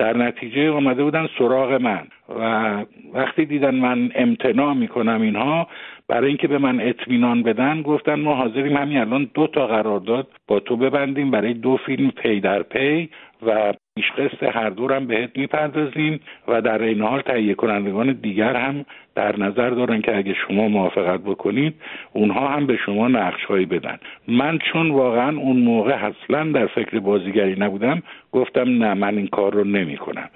در 0.00 0.16
نتیجه 0.16 0.70
آمده 0.70 1.04
بودن 1.04 1.28
سراغ 1.38 1.72
من. 1.72 2.06
و 2.38 2.84
وقتی 3.14 3.44
دیدن 3.44 3.74
من 3.74 4.10
امتناع 4.14 4.74
می‌کنم 4.74 5.22
اینها 5.22 5.68
برای 6.08 6.28
اینکه 6.28 6.48
به 6.48 6.58
من 6.58 6.80
اطمینان 6.80 7.42
بدن 7.42 7.82
گفتن 7.82 8.14
ما 8.14 8.34
حاضریم 8.34 8.76
همین 8.76 8.98
الان 8.98 9.30
دو 9.34 9.46
تا 9.46 9.66
قرارداد 9.66 10.26
با 10.46 10.60
تو 10.60 10.76
ببندیم 10.76 11.30
برای 11.30 11.54
دو 11.54 11.76
فیلم 11.76 12.10
پی 12.10 12.40
در 12.40 12.62
پی 12.62 13.08
و 13.46 13.72
پیشقسط 13.96 14.42
هر 14.42 14.70
دورم 14.70 15.06
بهت 15.06 15.30
می‌پردازیم 15.38 16.20
و 16.48 16.62
در 16.62 16.82
این 16.82 17.02
حال 17.02 17.20
تهیه 17.20 17.54
کنندگان 17.54 18.12
دیگر 18.12 18.56
هم 18.56 18.84
در 19.14 19.38
نظر 19.38 19.70
دارن 19.70 20.00
که 20.00 20.16
اگه 20.16 20.34
شما 20.34 20.68
موافقت 20.68 21.20
بکنید 21.20 21.74
اونها 22.12 22.48
هم 22.48 22.66
به 22.66 22.76
شما 22.76 23.08
نقش 23.08 23.46
بدن. 23.46 23.98
من 24.28 24.58
چون 24.58 24.90
واقعا 24.90 25.36
اون 25.36 25.56
موقع 25.56 26.06
اصلا 26.06 26.52
در 26.52 26.66
فکر 26.66 26.98
بازیگری 26.98 27.54
نبودم 27.58 28.02
گفتم 28.32 28.84
نه 28.84 28.94
من 28.94 29.16
این 29.16 29.26
کار 29.26 29.52
رو 29.52 29.64
نمی 29.64 29.96
کنم 29.96 30.28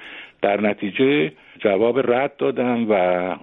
در 0.43 0.61
نتیجه 0.61 1.33
جواب 1.65 1.99
رد 1.99 2.37
دادم 2.39 2.91
و 2.91 2.95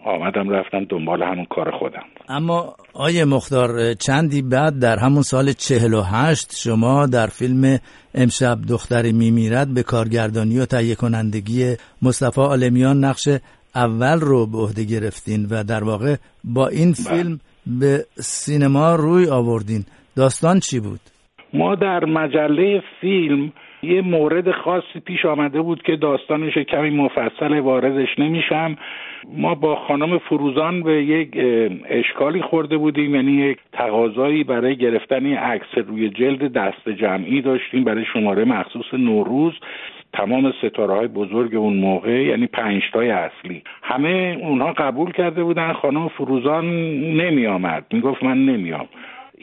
آمدم 0.05 0.49
رفتم 0.49 0.85
دنبال 0.89 1.23
همون 1.23 1.45
کار 1.45 1.71
خودم 1.71 2.03
اما 2.29 2.75
آیه 2.93 3.25
مختار 3.25 3.93
چندی 3.93 4.41
بعد 4.41 4.79
در 4.79 4.99
همون 4.99 5.21
سال 5.21 5.51
چهل 5.51 5.93
و 5.93 6.01
هشت 6.01 6.51
شما 6.63 7.05
در 7.05 7.27
فیلم 7.27 7.79
امشب 8.15 8.57
دختری 8.69 9.11
میمیرد 9.11 9.73
به 9.73 9.83
کارگردانی 9.83 10.59
و 10.59 10.65
تهیه 10.65 10.95
کنندگی 10.95 11.75
مصطفی 12.01 12.41
آلمیان 12.41 13.03
نقش 13.05 13.27
اول 13.75 14.19
رو 14.19 14.47
به 14.47 14.57
عهده 14.57 14.83
گرفتین 14.83 15.45
و 15.51 15.63
در 15.63 15.83
واقع 15.83 16.15
با 16.43 16.67
این 16.67 16.91
بله. 16.91 16.93
فیلم 16.93 17.39
به 17.79 18.05
سینما 18.13 18.95
روی 18.95 19.29
آوردین 19.29 19.83
داستان 20.17 20.59
چی 20.59 20.79
بود؟ 20.79 20.99
ما 21.53 21.75
در 21.75 22.05
مجله 22.05 22.81
فیلم 23.01 23.53
یه 23.83 24.01
مورد 24.01 24.51
خاصی 24.51 24.99
پیش 25.05 25.25
آمده 25.25 25.61
بود 25.61 25.83
که 25.83 25.95
داستانش 25.95 26.57
کمی 26.57 26.89
مفصل 26.89 27.59
واردش 27.59 28.19
نمیشم. 28.19 28.77
ما 29.33 29.55
با 29.55 29.75
خانم 29.75 30.17
فروزان 30.17 30.83
به 30.83 31.03
یک 31.03 31.29
اشکالی 31.85 32.41
خورده 32.41 32.77
بودیم 32.77 33.15
یعنی 33.15 33.31
یک 33.31 33.57
تقاضایی 33.73 34.43
برای 34.43 34.75
گرفتن 34.75 35.33
عکس 35.33 35.77
روی 35.87 36.09
جلد 36.09 36.53
دست 36.53 36.89
جمعی 36.89 37.41
داشتیم 37.41 37.83
برای 37.83 38.05
شماره 38.13 38.45
مخصوص 38.45 38.93
نوروز. 38.93 39.53
تمام 40.13 40.51
ستاره 40.51 40.93
های 40.93 41.07
بزرگ 41.07 41.55
اون 41.55 41.73
موقع 41.73 42.23
یعنی 42.23 42.47
پنجتای 42.47 43.09
اصلی. 43.09 43.63
همه 43.83 44.37
اونها 44.41 44.73
قبول 44.73 45.11
کرده 45.11 45.43
بودن. 45.43 45.73
خانم 45.73 46.07
فروزان 46.07 46.65
نمی 47.17 47.47
آمد 47.47 47.85
می‌گفت 47.93 48.23
من 48.23 48.45
نمیام 48.45 48.87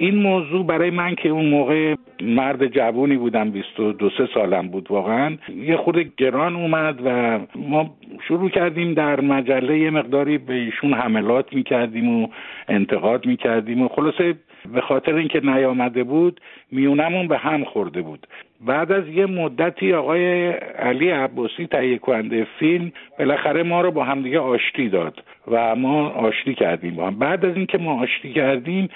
این 0.00 0.14
موضوع 0.14 0.67
برای 0.67 0.90
من 0.90 1.14
که 1.14 1.28
اون 1.28 1.47
موقع 1.47 1.95
مرد 2.23 2.67
جوونی 2.67 3.17
بودم 3.17 3.50
بیست 3.50 3.81
و 3.81 3.93
دو 3.93 4.11
سه 4.11 4.28
سالم 4.35 4.69
بود 4.69 4.90
واقعا 4.90 5.37
یه 5.57 5.76
خود 5.76 6.17
گران 6.17 6.57
اومد 6.57 7.00
و 7.05 7.38
ما 7.57 7.97
شروع 8.28 8.50
کردیم 8.50 8.95
در 8.95 9.21
مجله 9.21 9.78
یه 9.78 9.90
مقداری 9.90 10.38
به 10.38 10.55
ایشون 10.55 10.95
حملات 10.95 11.52
می‌کردیم 11.52 12.09
و 12.09 12.28
انتقاد 12.69 13.26
می‌کردیم 13.26 13.83
و 13.83 13.88
خلاصه 13.88 14.35
به 14.75 14.81
خاطر 14.81 15.14
اینکه 15.14 15.40
نیامده 15.40 16.05
بود 16.05 16.40
میونمون 16.73 17.28
به 17.28 17.38
هم 17.38 17.64
خورده 17.64 18.02
بود 18.02 18.26
بعد 18.67 18.93
از 18.93 19.09
یه 19.09 19.26
مدتی 19.26 19.93
آقای 19.93 20.49
علی 20.78 21.11
عباسی 21.11 21.67
تهیه 21.67 21.99
کننده 21.99 22.47
فیلم 22.59 22.93
بالاخره 23.19 23.62
ما 23.62 23.81
رو 23.81 23.90
با 23.90 24.05
همدیگه 24.05 24.38
آشتی 24.38 24.88
داد 24.88 25.23
و 25.50 25.76
ما 25.76 26.09
آشتی 26.09 26.55
کردیم 26.55 26.95
با 26.95 27.07
هم. 27.07 27.19
بعد 27.19 27.45
از 27.45 27.57
اینکه 27.57 27.78
ما 27.78 28.02
آشتی 28.02 28.33
کردیم 28.33 28.88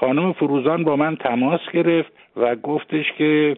خانم 0.00 0.32
فروزان 0.32 0.84
با 0.84 0.96
من 0.96 1.16
تماس 1.16 1.60
گرفت 1.72 2.12
و 2.36 2.56
گفتش 2.56 3.12
که 3.18 3.56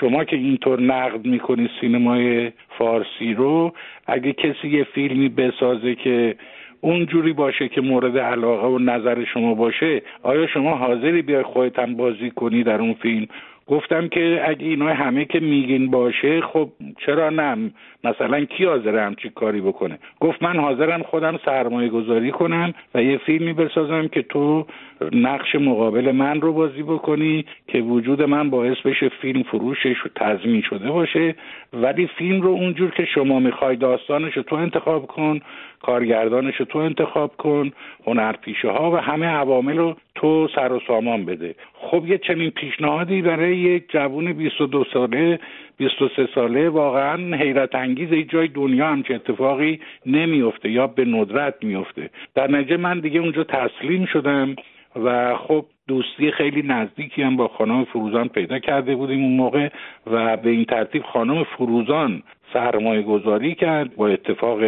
شما 0.00 0.24
که 0.24 0.36
اینطور 0.36 0.80
نقد 0.80 1.26
می‌کنی 1.26 1.70
سینمای 1.80 2.52
فارسی 2.78 3.34
رو 3.34 3.72
اگه 4.06 4.32
کسی 4.32 4.68
یه 4.68 4.84
فیلمی 4.84 5.28
بسازه 5.28 5.94
که 5.94 6.36
اونجوری 6.80 7.32
باشه 7.32 7.68
که 7.68 7.80
مورد 7.80 8.18
علاقه 8.18 8.66
و 8.66 8.78
نظر 8.78 9.24
شما 9.24 9.54
باشه 9.54 10.02
آیا 10.22 10.46
شما 10.46 10.74
حاضری 10.76 11.22
بیای 11.22 11.42
خودتم 11.42 11.94
بازی 11.94 12.30
کنی 12.30 12.62
در 12.62 12.80
اون 12.80 12.94
فیلم؟ 12.94 13.26
گفتم 13.66 14.08
که 14.08 14.42
اگه 14.44 14.66
اینا 14.66 14.88
همه 14.88 15.24
که 15.24 15.40
میگین 15.40 15.90
باشه 15.90 16.40
خب 16.40 16.68
چرا 17.06 17.30
نه؟ 17.30 17.70
مثلا 18.04 18.44
کی 18.44 18.64
حاضر 18.64 18.98
همچی 18.98 19.30
کاری 19.34 19.60
بکنه؟ 19.60 19.98
گفت 20.20 20.42
من 20.42 20.56
حاضرم 20.56 21.02
خودم 21.02 21.38
سرمایه 21.44 21.88
گذاری 21.88 22.30
کنم 22.30 22.74
و 22.94 23.02
یه 23.02 23.18
فیلمی 23.18 23.52
بسازم 23.52 24.08
که 24.08 24.22
تو 24.22 24.66
نقش 25.12 25.54
مقابل 25.54 26.12
من 26.12 26.40
رو 26.40 26.52
بازی 26.52 26.82
بکنی 26.82 27.44
که 27.68 27.78
وجود 27.78 28.22
من 28.22 28.50
باعث 28.50 28.76
بشه 28.84 29.08
فیلم 29.08 29.42
فروشش 29.42 29.96
تضمین 30.16 30.62
شده 30.62 30.90
باشه. 30.90 31.34
ولی 31.72 32.06
فیلم 32.06 32.40
رو 32.40 32.50
اونجور 32.50 32.90
که 32.90 33.04
شما 33.04 33.38
می‌خوای 33.40 33.76
داستانش 33.76 34.36
رو 34.36 34.42
تو 34.42 34.56
انتخاب 34.56 35.06
کن. 35.06 35.40
کارگردانش 35.86 36.56
رو 36.56 36.64
تو 36.64 36.78
انتخاب 36.78 37.36
کن 37.36 37.70
هنرپیشه 38.06 38.68
ها 38.68 38.90
و 38.90 38.96
همه 38.96 39.26
عوامل 39.26 39.76
رو 39.76 39.96
تو 40.14 40.48
سر 40.54 40.72
و 40.72 40.80
سامان 40.86 41.24
بده. 41.24 41.54
خب 41.74 42.06
یه 42.06 42.18
چنین 42.18 42.50
پیشنهادی 42.50 43.22
برای 43.22 43.56
یک 43.56 43.84
جوون 43.88 44.32
22 44.32 44.84
ساله 44.92 45.38
23 45.76 46.28
ساله 46.34 46.68
واقعا 46.68 47.36
حیرت 47.36 47.74
انگیز 47.74 48.12
ای 48.12 48.24
جای 48.24 48.48
دنیا 48.48 48.86
همچه 48.86 49.14
اتفاقی 49.14 49.80
نمیفته 50.06 50.70
یا 50.70 50.86
به 50.86 51.04
ندرت 51.04 51.54
میفته 51.62 52.10
در 52.34 52.50
نتیجه 52.50 52.76
من 52.76 53.00
دیگه 53.00 53.20
اونجا 53.20 53.44
تسلیم 53.44 54.06
شدم 54.06 54.56
و 55.04 55.36
خب 55.36 55.66
دوستی 55.88 56.30
خیلی 56.30 56.62
نزدیکی 56.62 57.22
هم 57.22 57.36
با 57.36 57.48
خانم 57.48 57.84
فروزان 57.84 58.28
پیدا 58.28 58.58
کرده 58.58 58.96
بودیم 58.96 59.22
اون 59.22 59.36
موقع 59.36 59.68
و 60.06 60.36
به 60.36 60.50
این 60.50 60.64
ترتیب 60.64 61.02
خانم 61.02 61.44
فروزان 61.44 62.22
سرمایه 62.52 63.02
گذاری 63.02 63.54
کرد 63.54 63.96
با 63.96 64.08
اتفاق 64.08 64.62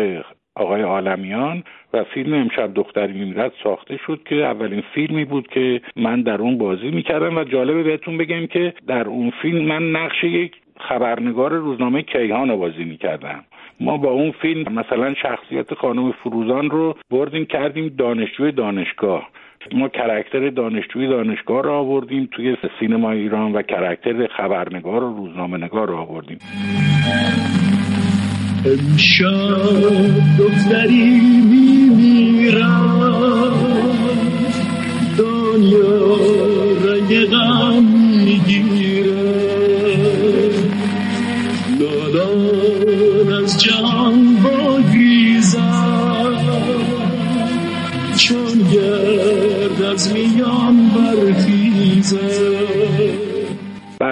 آقای 0.57 0.83
عالمیان 0.83 1.63
و 1.93 2.05
فیلم 2.05 2.35
امشب 2.35 2.75
دختری 2.75 3.13
میمیرد 3.13 3.53
ساخته 3.65 3.97
شد 4.07 4.21
که 4.25 4.35
اولین 4.35 4.83
فیلمی 4.95 5.25
بود 5.25 5.49
که 5.49 5.81
من 5.97 6.23
در 6.23 6.41
اون 6.41 6.59
بازی 6.59 6.91
می‌کردم 6.91 7.37
و 7.37 7.45
جالبه 7.45 7.83
بهتون 7.83 8.19
بگم 8.19 8.47
که 8.47 8.75
در 8.87 9.05
اون 9.05 9.33
فیلم 9.43 9.65
من 9.65 9.91
نقش 9.91 10.25
یک 10.25 10.53
خبرنگار 10.81 11.53
روزنامه 11.53 12.03
کیهان 12.03 12.49
رو 12.49 12.57
بازی 12.57 12.85
می‌کردم. 12.85 13.45
ما 13.81 13.97
با 13.97 14.11
اون 14.11 14.31
فیلم 14.31 14.73
مثلا 14.73 15.15
شخصیت 15.15 15.75
خانم 15.75 16.13
فروزان 16.13 16.71
رو 16.71 16.97
بردیم 17.11 17.45
کردیم 17.45 17.95
دانشجوی 17.99 18.53
دانشگاه. 18.53 19.29
ما 19.73 19.89
کرکتر 19.89 20.51
دانشجوی 20.51 21.07
دانشگاه 21.07 21.63
رو 21.63 21.73
آوردیم 21.73 22.29
توی 22.33 22.57
سینما 22.81 23.11
ایران 23.11 23.53
و 23.53 23.63
کرکتر 23.63 24.27
خبرنگار 24.27 25.05
و 25.05 25.17
روزنامه 25.17 25.59
نگار 25.59 25.89
رو 25.89 25.97
آوردیم. 25.97 26.39
امشب 28.67 30.39
دختری 30.39 31.21
میمیرم 31.51 32.93
دنیا 35.19 36.07
رنگ 36.85 37.27
غم 37.27 37.85
می‌گیره 38.25 39.26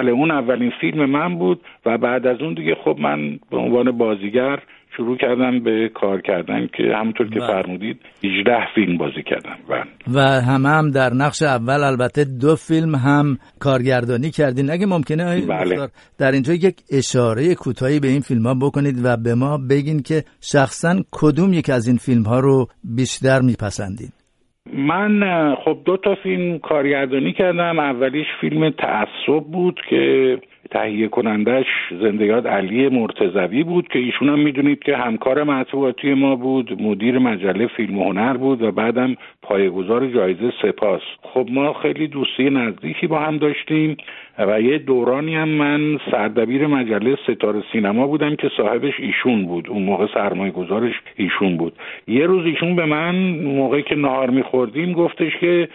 بله 0.05 0.13
اون 0.13 0.31
اولین 0.31 0.71
فیلم 0.81 1.05
من 1.05 1.37
بود 1.37 1.61
و 1.85 1.97
بعد 1.97 2.27
از 2.27 2.41
اون 2.41 2.53
دیگه 2.53 2.75
خب 2.83 2.97
من 2.99 3.39
به 3.51 3.57
عنوان 3.57 3.91
بازیگر 3.91 4.59
شروع 4.97 5.17
کردم 5.17 5.59
به 5.59 5.89
کار 5.93 6.21
کردن 6.21 6.67
که 6.67 6.83
همونطور 6.95 7.29
که 7.29 7.39
بله. 7.39 7.47
فرمودید 7.47 7.99
18 8.23 8.57
فیلم 8.75 8.97
بازی 8.97 9.23
کردم 9.23 9.55
بله. 9.69 9.83
و 10.13 10.19
همه 10.41 10.69
هم 10.69 10.91
در 10.91 11.13
نقش 11.13 11.41
اول 11.41 11.83
البته 11.83 12.23
دو 12.23 12.55
فیلم 12.55 12.95
هم 12.95 13.37
کارگردانی 13.59 14.31
کردین 14.31 14.71
اگه 14.71 14.85
ممکنه 14.85 15.41
بله. 15.41 15.87
در 16.17 16.31
اینجا 16.31 16.53
یک 16.53 16.75
اشاره 16.91 17.55
کوتاهی 17.55 17.99
به 17.99 18.07
این 18.07 18.21
فیلم 18.21 18.47
ها 18.47 18.53
بکنید 18.53 18.95
و 19.03 19.17
به 19.17 19.35
ما 19.35 19.57
بگین 19.57 20.01
که 20.01 20.23
شخصا 20.41 20.95
کدوم 21.11 21.53
یک 21.53 21.69
از 21.69 21.87
این 21.87 21.97
فیلم 21.97 22.23
ها 22.23 22.39
رو 22.39 22.67
بیشتر 22.95 23.41
میپسندید 23.41 24.24
من 24.73 25.55
خب 25.55 25.77
دو 25.85 25.97
تا 25.97 26.15
فیلم 26.15 26.59
کارگردانی 26.59 27.33
کردم. 27.33 27.79
اولیش 27.79 28.27
فیلم 28.41 28.69
تعصب 28.69 29.43
بود 29.51 29.81
که 29.89 30.37
تهیه 30.71 31.07
کنندش 31.07 31.65
زنده 32.01 32.25
یاد 32.25 32.47
علی 32.47 32.89
مرتزوی 32.89 33.63
بود 33.63 33.87
که 33.87 33.99
ایشون 33.99 34.29
هم 34.29 34.39
می‌دونید 34.39 34.83
که 34.83 34.97
همکار 34.97 35.43
مطبوعاتی 35.43 36.13
ما 36.13 36.35
بود 36.35 36.81
مدیر 36.81 37.19
مجله 37.19 37.67
فیلم 37.67 37.99
هنر 37.99 38.37
بود 38.37 38.61
و 38.61 38.71
بعدم 38.71 39.15
پایگزار 39.41 40.07
جایزه 40.07 40.53
سپاس. 40.61 41.01
خب 41.21 41.47
ما 41.51 41.73
خیلی 41.73 42.07
دوستی 42.07 42.49
نزدیکی 42.49 43.07
با 43.07 43.19
هم 43.19 43.37
داشتیم 43.37 43.97
و 44.39 44.61
یه 44.61 44.77
دورانی 44.77 45.35
هم 45.35 45.49
من 45.49 45.99
سردبیر 46.11 46.67
مجله 46.67 47.17
ستاره 47.23 47.63
سینما 47.71 48.07
بودم 48.07 48.35
که 48.35 48.51
صاحبش 48.57 48.99
ایشون 48.99 49.45
بود. 49.45 49.69
اون 49.69 49.83
موقع 49.83 50.07
سرمایه 50.13 50.51
گذارش 50.51 50.93
ایشون 51.15 51.57
بود. 51.57 51.73
یه 52.07 52.25
روز 52.25 52.45
ایشون 52.45 52.75
به 52.75 52.85
من 52.85 53.15
موقعی 53.39 53.83
که 53.83 53.95
نهار 53.95 54.29
میخوردیم 54.29 54.93
گفتش 54.93 55.37
که 55.37 55.67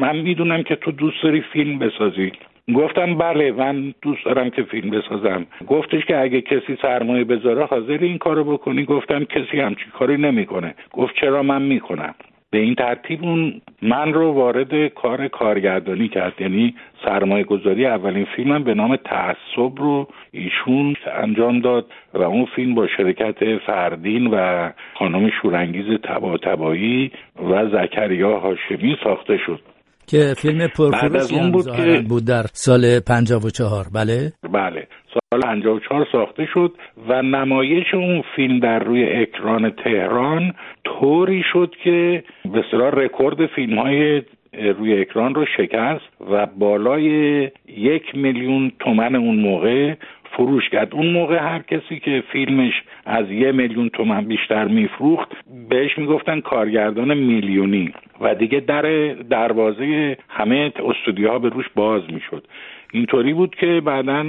من 0.00 0.16
می‌دونم 0.16 0.62
که 0.62 0.76
تو 0.76 0.90
دوست 0.90 1.22
داری 1.22 1.40
فیلم 1.40 1.78
بسازی. 1.78 2.32
گفتم 2.72 3.14
بله 3.14 3.52
من 3.52 3.94
دوست 4.02 4.24
دارم 4.24 4.50
که 4.50 4.62
فیلم 4.62 4.90
بسازم. 4.90 5.46
گفتش 5.66 6.04
که 6.04 6.20
اگه 6.20 6.40
کسی 6.40 6.78
سرمایه 6.82 7.24
بذاره 7.24 7.64
حاضر 7.64 7.98
این 8.00 8.18
کارو 8.18 8.44
بکنی؟ 8.44 8.84
گفتم 8.84 9.24
کسی 9.24 9.60
همچی 9.60 9.84
کاری 9.98 10.16
نمی‌کنه. 10.16 10.74
گفت 10.92 11.14
چرا 11.14 11.42
من 11.42 11.62
می‌کنم 11.62 12.14
به 12.50 12.58
این 12.58 12.74
ترتیب 12.74 13.24
اون 13.24 13.60
من 13.82 14.12
رو 14.12 14.32
وارد 14.32 14.88
کار 14.88 15.28
کارگردانی 15.28 16.08
کرد. 16.08 16.40
یعنی 16.40 16.74
سرمایه 17.04 17.44
گذاری 17.44 17.86
اولین 17.86 18.24
فیلمم 18.24 18.64
به 18.64 18.74
نام 18.74 18.96
تعصب 18.96 19.76
رو 19.76 20.08
ایشون 20.32 20.96
انجام 21.14 21.60
داد 21.60 21.86
و 22.14 22.22
اون 22.22 22.44
فیلم 22.44 22.74
با 22.74 22.86
شرکت 22.86 23.56
فردین 23.56 24.26
و 24.26 24.70
خانم 24.94 25.30
شورانگیز 25.30 26.00
تبا 26.02 26.36
تبایی 26.36 27.10
و 27.50 27.66
زکریا 27.66 28.38
هاشمی 28.38 28.96
ساخته 29.04 29.36
شد. 29.36 29.60
که 30.10 30.34
فیلم 30.36 30.66
پرفروشی 30.66 31.34
اون 31.34 31.52
بود 31.52 31.76
که 31.76 32.04
بود 32.08 32.24
در 32.24 32.42
سال 32.52 33.00
54 33.00 33.84
بله؟ 33.94 34.32
بله. 34.52 34.86
سال 35.14 35.40
54 35.40 36.06
ساخته 36.12 36.46
شد 36.54 36.72
و 37.08 37.22
نمایش 37.22 37.94
اون 37.94 38.22
فیلم 38.36 38.60
در 38.60 38.78
روی 38.78 39.12
اکران 39.12 39.70
تهران 39.70 40.54
طوری 40.84 41.42
شد 41.52 41.74
که 41.84 42.24
به 42.44 42.64
صلاح 42.70 42.90
رکورد 42.94 43.46
فیلم 43.46 43.78
های 43.78 44.22
روی 44.52 45.00
اکران 45.00 45.34
رو 45.34 45.46
شکست 45.56 46.04
و 46.30 46.46
بالای 46.46 47.42
یک 47.68 48.14
میلیون 48.14 48.72
تومن 48.80 49.14
اون 49.14 49.36
موقع 49.36 49.94
فروش 50.36 50.68
کرد. 50.68 50.94
اون 50.94 51.12
موقع 51.12 51.38
هر 51.38 51.58
کسی 51.58 52.00
که 52.04 52.22
فیلمش 52.32 52.72
از 53.06 53.30
یه 53.30 53.52
میلیون 53.52 53.88
تومن 53.88 54.24
بیشتر 54.24 54.64
میفروخت 54.64 55.28
بهش 55.68 55.98
می‌گفتن 55.98 56.40
کارگردان 56.40 57.14
میلیونی. 57.14 57.92
و 58.20 58.34
دیگه 58.34 58.60
در 58.60 59.14
دروازه 59.30 60.16
همه 60.28 60.72
استودیوها 60.84 61.38
به 61.38 61.48
روش 61.48 61.66
باز 61.74 62.02
می‌شد. 62.12 62.46
اینطوری 62.92 63.34
بود 63.34 63.54
که 63.54 63.82
بعدا 63.84 64.24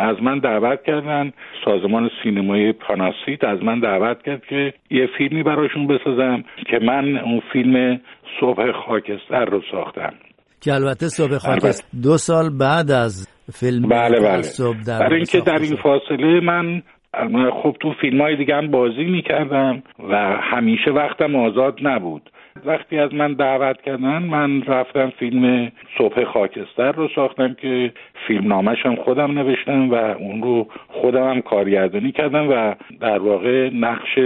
از 0.00 0.22
من 0.22 0.38
دعوت 0.38 0.82
کردن 0.82 1.32
سازمان 1.64 2.10
سینمای 2.22 2.72
پاناسیت 2.72 3.44
از 3.44 3.62
من 3.62 3.80
دعوت 3.80 4.22
کرد 4.22 4.46
که 4.46 4.74
یه 4.90 5.08
فیلمی 5.18 5.42
براشون 5.42 5.86
بسازم 5.86 6.44
که 6.66 6.78
من 6.78 7.18
اون 7.18 7.42
فیلم 7.52 8.00
صبح 8.40 8.72
خاکستر 8.72 9.44
رو 9.44 9.62
ساختم. 9.70 10.12
که 10.60 10.74
البته 10.74 11.08
صبح 11.08 11.38
خاکستر. 11.38 11.98
دو 12.02 12.16
سال 12.16 12.50
بعد 12.58 12.90
از 12.90 13.37
فیلم 13.52 13.88
بله 13.88 14.20
بله. 14.20 14.42
برای 14.86 15.16
اینکه 15.16 15.40
در 15.40 15.58
این 15.58 15.76
فاصله 15.76 16.40
من 16.40 16.82
خب 17.62 17.76
تو 17.80 17.92
فیلم 18.00 18.20
های 18.20 18.36
دیگه 18.36 18.56
هم 18.56 18.70
بازی 18.70 19.04
می‌کردم 19.04 19.82
و 20.08 20.16
همیشه 20.40 20.90
وقتم 20.90 21.36
آزاد 21.36 21.78
نبود. 21.82 22.30
وقتی 22.64 22.98
از 22.98 23.14
من 23.14 23.32
دعوت 23.32 23.82
کردن 23.82 24.22
من 24.22 24.62
رفتم 24.62 25.10
فیلم 25.18 25.72
صبح 25.98 26.24
خاکستر 26.24 26.92
رو 26.92 27.08
ساختم 27.14 27.54
که 27.54 27.92
فیلم 28.26 28.48
نامش 28.48 28.86
هم 28.86 28.96
خودم 28.96 29.38
نوشتم 29.38 29.90
و 29.90 29.94
اون 29.94 30.42
رو 30.42 30.66
خودم 30.88 31.30
هم 31.30 31.40
کارگردانی 31.40 32.12
کردم 32.12 32.48
و 32.50 32.74
در 33.00 33.18
واقع 33.18 33.70
نقش 33.74 34.18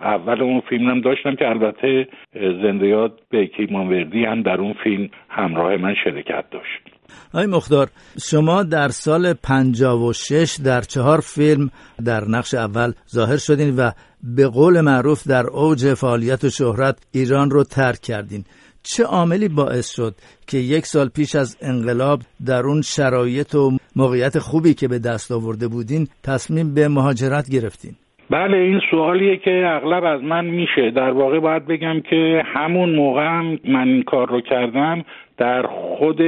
اول 0.00 0.42
اون 0.42 0.60
فیلم 0.60 0.90
هم 0.90 1.00
داشتم 1.00 1.34
که 1.34 1.48
البته 1.48 2.08
زنده 2.34 2.86
یاد 2.86 3.20
بیکی 3.30 3.68
مانوردی 3.70 4.24
هم 4.24 4.42
در 4.42 4.60
اون 4.60 4.72
فیلم 4.72 5.08
همراه 5.28 5.76
من 5.76 5.94
شرکت 5.94 6.44
داشت. 6.50 7.01
آقای 7.34 7.46
مختار 7.46 7.88
شما 8.30 8.62
در 8.62 8.88
سال 8.88 9.32
56 9.32 10.56
در 10.64 10.80
چهار 10.80 11.20
فیلم 11.20 11.70
در 12.04 12.24
نقش 12.28 12.54
اول 12.54 12.92
ظاهر 13.10 13.36
شدین 13.36 13.76
و 13.76 13.90
به 14.22 14.48
قول 14.48 14.80
معروف 14.80 15.28
در 15.28 15.46
اوج 15.46 15.94
فعالیت 15.94 16.44
و 16.44 16.50
شهرت 16.50 16.96
ایران 17.12 17.50
رو 17.50 17.64
ترک 17.64 18.00
کردین. 18.00 18.44
چه 18.82 19.04
عاملی 19.04 19.48
باعث 19.48 19.90
شد 19.96 20.14
که 20.48 20.58
یک 20.58 20.86
سال 20.86 21.08
پیش 21.08 21.34
از 21.34 21.56
انقلاب 21.62 22.20
در 22.46 22.62
اون 22.66 22.82
شرایط 22.82 23.54
و 23.54 23.70
موقعیت 23.96 24.38
خوبی 24.38 24.74
که 24.74 24.88
به 24.88 24.98
دست 24.98 25.32
آورده 25.32 25.68
بودین 25.68 26.06
تصمیم 26.24 26.74
به 26.74 26.88
مهاجرت 26.88 27.50
گرفتین؟ 27.50 27.92
بله 28.30 28.56
این 28.56 28.80
سوالیه 28.90 29.36
که 29.36 29.62
اغلب 29.66 30.04
از 30.04 30.22
من 30.22 30.44
میشه. 30.44 30.90
در 30.90 31.10
واقع 31.10 31.40
باید 31.40 31.66
بگم 31.66 32.00
که 32.10 32.42
همون 32.54 32.94
موقع 32.94 33.28
من 33.64 33.88
این 33.88 34.02
کار 34.02 34.28
رو 34.28 34.40
کردم. 34.40 35.04
در 35.36 35.62
خود 35.62 36.18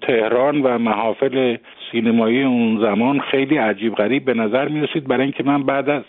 تهران 0.00 0.62
و 0.62 0.78
محافل 0.78 1.56
سینمایی 1.92 2.42
اون 2.42 2.80
زمان 2.80 3.20
خیلی 3.20 3.56
عجیب 3.56 3.94
غریب 3.94 4.24
به 4.24 4.34
نظر 4.34 4.68
می 4.68 4.80
رسید 4.80 5.08
برای 5.08 5.22
اینکه 5.22 5.44
من 5.44 5.62
بعد 5.62 5.88
از 5.90 6.02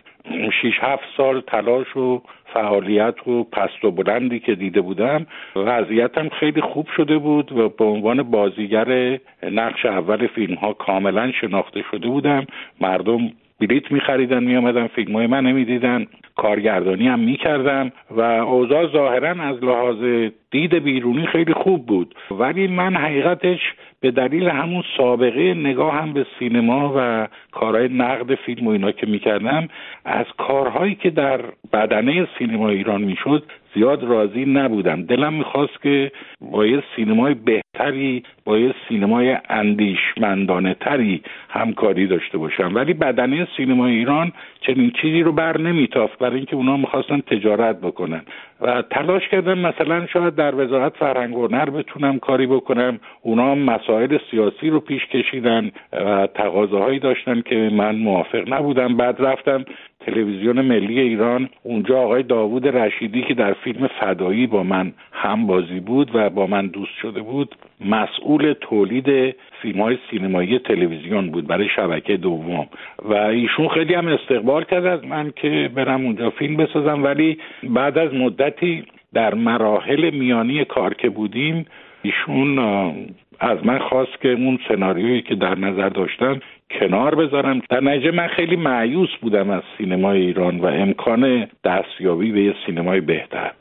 6 0.61 0.79
7 0.81 1.03
سال 1.17 1.41
تلاش 1.41 1.97
و 1.97 2.21
فعالیت 2.53 3.27
و 3.27 3.43
پست 3.43 3.85
و 3.85 3.91
بلندی 3.91 4.39
که 4.39 4.55
دیده 4.55 4.81
بودم 4.81 5.25
وضعیتم 5.55 6.29
خیلی 6.29 6.61
خوب 6.61 6.87
شده 6.97 7.17
بود 7.17 7.51
و 7.51 7.69
به 7.69 7.85
عنوان 7.85 8.23
بازیگر 8.23 9.19
نقش 9.51 9.85
اول 9.85 10.27
فیلم 10.27 10.55
ها 10.55 10.73
کاملا 10.73 11.31
شناخته 11.31 11.83
شده 11.91 12.07
بودم. 12.07 12.45
مردم 12.81 13.31
بلیت 13.59 13.91
میخریدن 13.91 14.43
میآمدن 14.43 14.87
فیلم 14.87 15.15
های 15.15 15.27
من 15.27 15.45
نمی‌دیدن 15.45 16.05
کارگردانی 16.35 17.07
هم 17.07 17.19
می‌کردم 17.19 17.91
و 18.11 18.21
اوضاع 18.21 18.87
ظاهرا 18.87 19.29
از 19.29 19.63
لحاظ 19.63 20.29
دید 20.51 20.73
بیرونی 20.73 21.27
خیلی 21.27 21.53
خوب 21.53 21.85
بود. 21.85 22.15
ولی 22.31 22.67
من 22.67 22.95
حقیقتش 22.95 23.59
به 24.01 24.11
دلیل 24.11 24.49
همون 24.49 24.83
سابقه 24.97 25.53
نگاه 25.53 25.93
هم 25.93 26.13
به 26.13 26.25
سینما 26.39 26.93
و 26.97 27.27
کارهای 27.51 27.87
نقد 27.87 28.35
فیلم 28.35 28.67
و 28.67 28.69
اینا 28.69 28.91
که 28.91 29.07
می‌کردم 29.07 29.67
از 30.05 30.25
کارهایی 30.37 30.95
که 30.95 31.09
در 31.09 31.41
بدنه 31.73 32.27
سینما 32.39 32.69
ایران 32.69 33.01
می‌شد 33.01 33.43
زیاد 33.75 34.03
راضی 34.03 34.45
نبودم. 34.45 35.03
دلم 35.03 35.33
می‌خواست 35.33 35.81
که 35.81 36.11
با 36.41 36.65
یه 36.65 36.83
سینمای 36.95 37.33
بهتری 37.33 38.23
با 38.45 38.57
یه 38.57 38.73
سینمای 38.87 39.37
اندیشمندانه 39.49 40.73
تری 40.73 41.21
همکاری 41.49 42.07
داشته 42.07 42.37
باشم. 42.37 42.75
ولی 42.75 42.93
بدنه 42.93 43.47
سینما 43.57 43.87
ایران 43.87 44.31
چنین 44.61 44.91
چیزی 45.01 45.21
رو 45.21 45.31
بر 45.31 45.57
نمیتافت 45.57 46.19
برای 46.19 46.35
اینکه 46.35 46.55
اونا 46.55 46.77
می‌خواستن 46.77 47.19
تجارت 47.19 47.81
بکنن. 47.81 48.21
و 48.61 48.81
تلاش 48.81 49.27
کردم 49.27 49.59
مثلا 49.59 50.05
شاید 50.05 50.35
در 50.35 50.55
وزارت 50.55 50.97
فرهنگ 50.97 51.37
و 51.37 51.47
هنر 51.47 51.69
بتونم 51.69 52.19
کاری 52.19 52.47
بکنم. 52.47 52.99
اونا 53.21 53.55
مسائل 53.55 54.17
سیاسی 54.31 54.69
رو 54.69 54.79
پیش 54.79 55.05
کشیدن 55.05 55.71
و 55.93 56.27
تقاضاهایی 56.27 56.99
داشتن 56.99 57.41
که 57.41 57.69
من 57.73 57.95
موافق 57.95 58.53
نبودم. 58.53 58.97
بعد 58.97 59.15
رفتم 59.19 59.65
تلویزیون 59.99 60.61
ملی 60.61 60.99
ایران 60.99 61.49
اونجا 61.63 61.99
آقای 61.99 62.23
داوود 62.23 62.67
رشیدی 62.67 63.21
که 63.21 63.33
در 63.33 63.53
فیلم 63.53 63.87
فدایی 63.87 64.47
با 64.47 64.63
من 64.63 64.93
هم 65.11 65.47
بازی 65.47 65.79
بود 65.79 66.11
و 66.13 66.29
با 66.29 66.47
من 66.47 66.67
دوست 66.67 66.91
شده 67.01 67.21
بود 67.21 67.55
مسئول 67.85 68.53
تولید 68.61 69.35
فیلم 69.61 69.81
های 69.81 69.97
سینمایی 70.11 70.59
تلویزیون 70.59 71.29
بود 71.29 71.47
برای 71.47 71.69
شبکه 71.75 72.17
دوم. 72.17 72.67
و 73.05 73.13
ایشون 73.13 73.67
خیلی 73.67 73.93
هم 73.93 74.07
استقبال 74.07 74.63
کرد 74.63 74.85
از 74.85 75.05
من 75.05 75.31
که 75.35 75.69
برم 75.75 76.05
اونجا 76.05 76.29
فیلم 76.29 76.57
بسازم. 76.57 77.03
ولی 77.03 77.37
بعد 77.63 77.97
از 77.97 78.13
مدتی 78.13 78.83
در 79.13 79.33
مراحل 79.33 80.09
میانی 80.09 80.65
کار 80.65 80.93
که 80.93 81.09
بودیم 81.09 81.65
ایشون 82.01 82.59
از 83.39 83.65
من 83.65 83.79
خواست 83.79 84.21
که 84.21 84.29
اون 84.29 84.59
سناریویی 84.67 85.21
که 85.21 85.35
در 85.35 85.57
نظر 85.57 85.89
داشتن 85.89 86.39
کنار 86.71 87.15
بذارم. 87.15 87.61
در 87.69 87.83
نتیجه 87.83 88.11
من 88.11 88.27
خیلی 88.27 88.55
معیوس 88.55 89.09
بودم 89.21 89.49
از 89.49 89.61
سینمای 89.77 90.21
ایران 90.21 90.59
و 90.59 90.65
امکان 90.65 91.47
دستیابی 91.63 92.31
به 92.31 92.41
یه 92.41 92.53
سینمای 92.65 93.01
بهتر. 93.01 93.51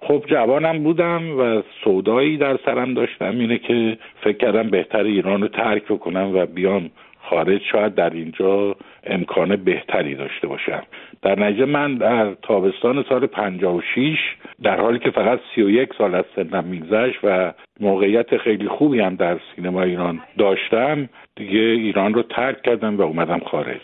خب 0.00 0.24
جوانم 0.26 0.82
بودم 0.82 1.38
و 1.38 1.62
سودایی 1.84 2.36
در 2.36 2.58
سرم 2.64 2.94
داشتم. 2.94 3.38
اینه 3.38 3.58
که 3.58 3.98
فکر 4.20 4.36
کردم 4.36 4.70
بهتر 4.70 5.02
ایران 5.02 5.42
رو 5.42 5.48
ترک 5.48 5.84
بکنم 5.84 6.30
و 6.34 6.46
بیام 6.46 6.90
خارج. 7.22 7.60
شاید 7.72 7.94
در 7.94 8.10
اینجا 8.10 8.76
امکان 9.08 9.56
بهتری 9.56 10.14
داشته 10.14 10.46
باشم. 10.46 10.82
در 11.22 11.38
نتیجه 11.40 11.64
من 11.64 11.94
در 11.94 12.34
تابستان 12.42 13.04
سال 13.08 13.26
56 13.26 14.16
در 14.62 14.80
حالی 14.80 14.98
که 14.98 15.10
فقط 15.10 15.38
31 15.54 15.88
سال 15.98 16.14
از 16.14 16.24
سنم 16.36 16.64
میگذشت 16.64 17.18
و 17.24 17.52
موقعیت 17.80 18.36
خیلی 18.36 18.68
خوبی 18.68 19.00
هم 19.00 19.14
در 19.16 19.38
سینما 19.54 19.82
ایران 19.82 20.20
داشتم 20.38 21.08
دیگه 21.36 21.58
ایران 21.58 22.14
رو 22.14 22.22
ترک 22.22 22.62
کردم 22.62 22.96
و 22.96 23.02
اومدم 23.02 23.40
خارج. 23.50 23.80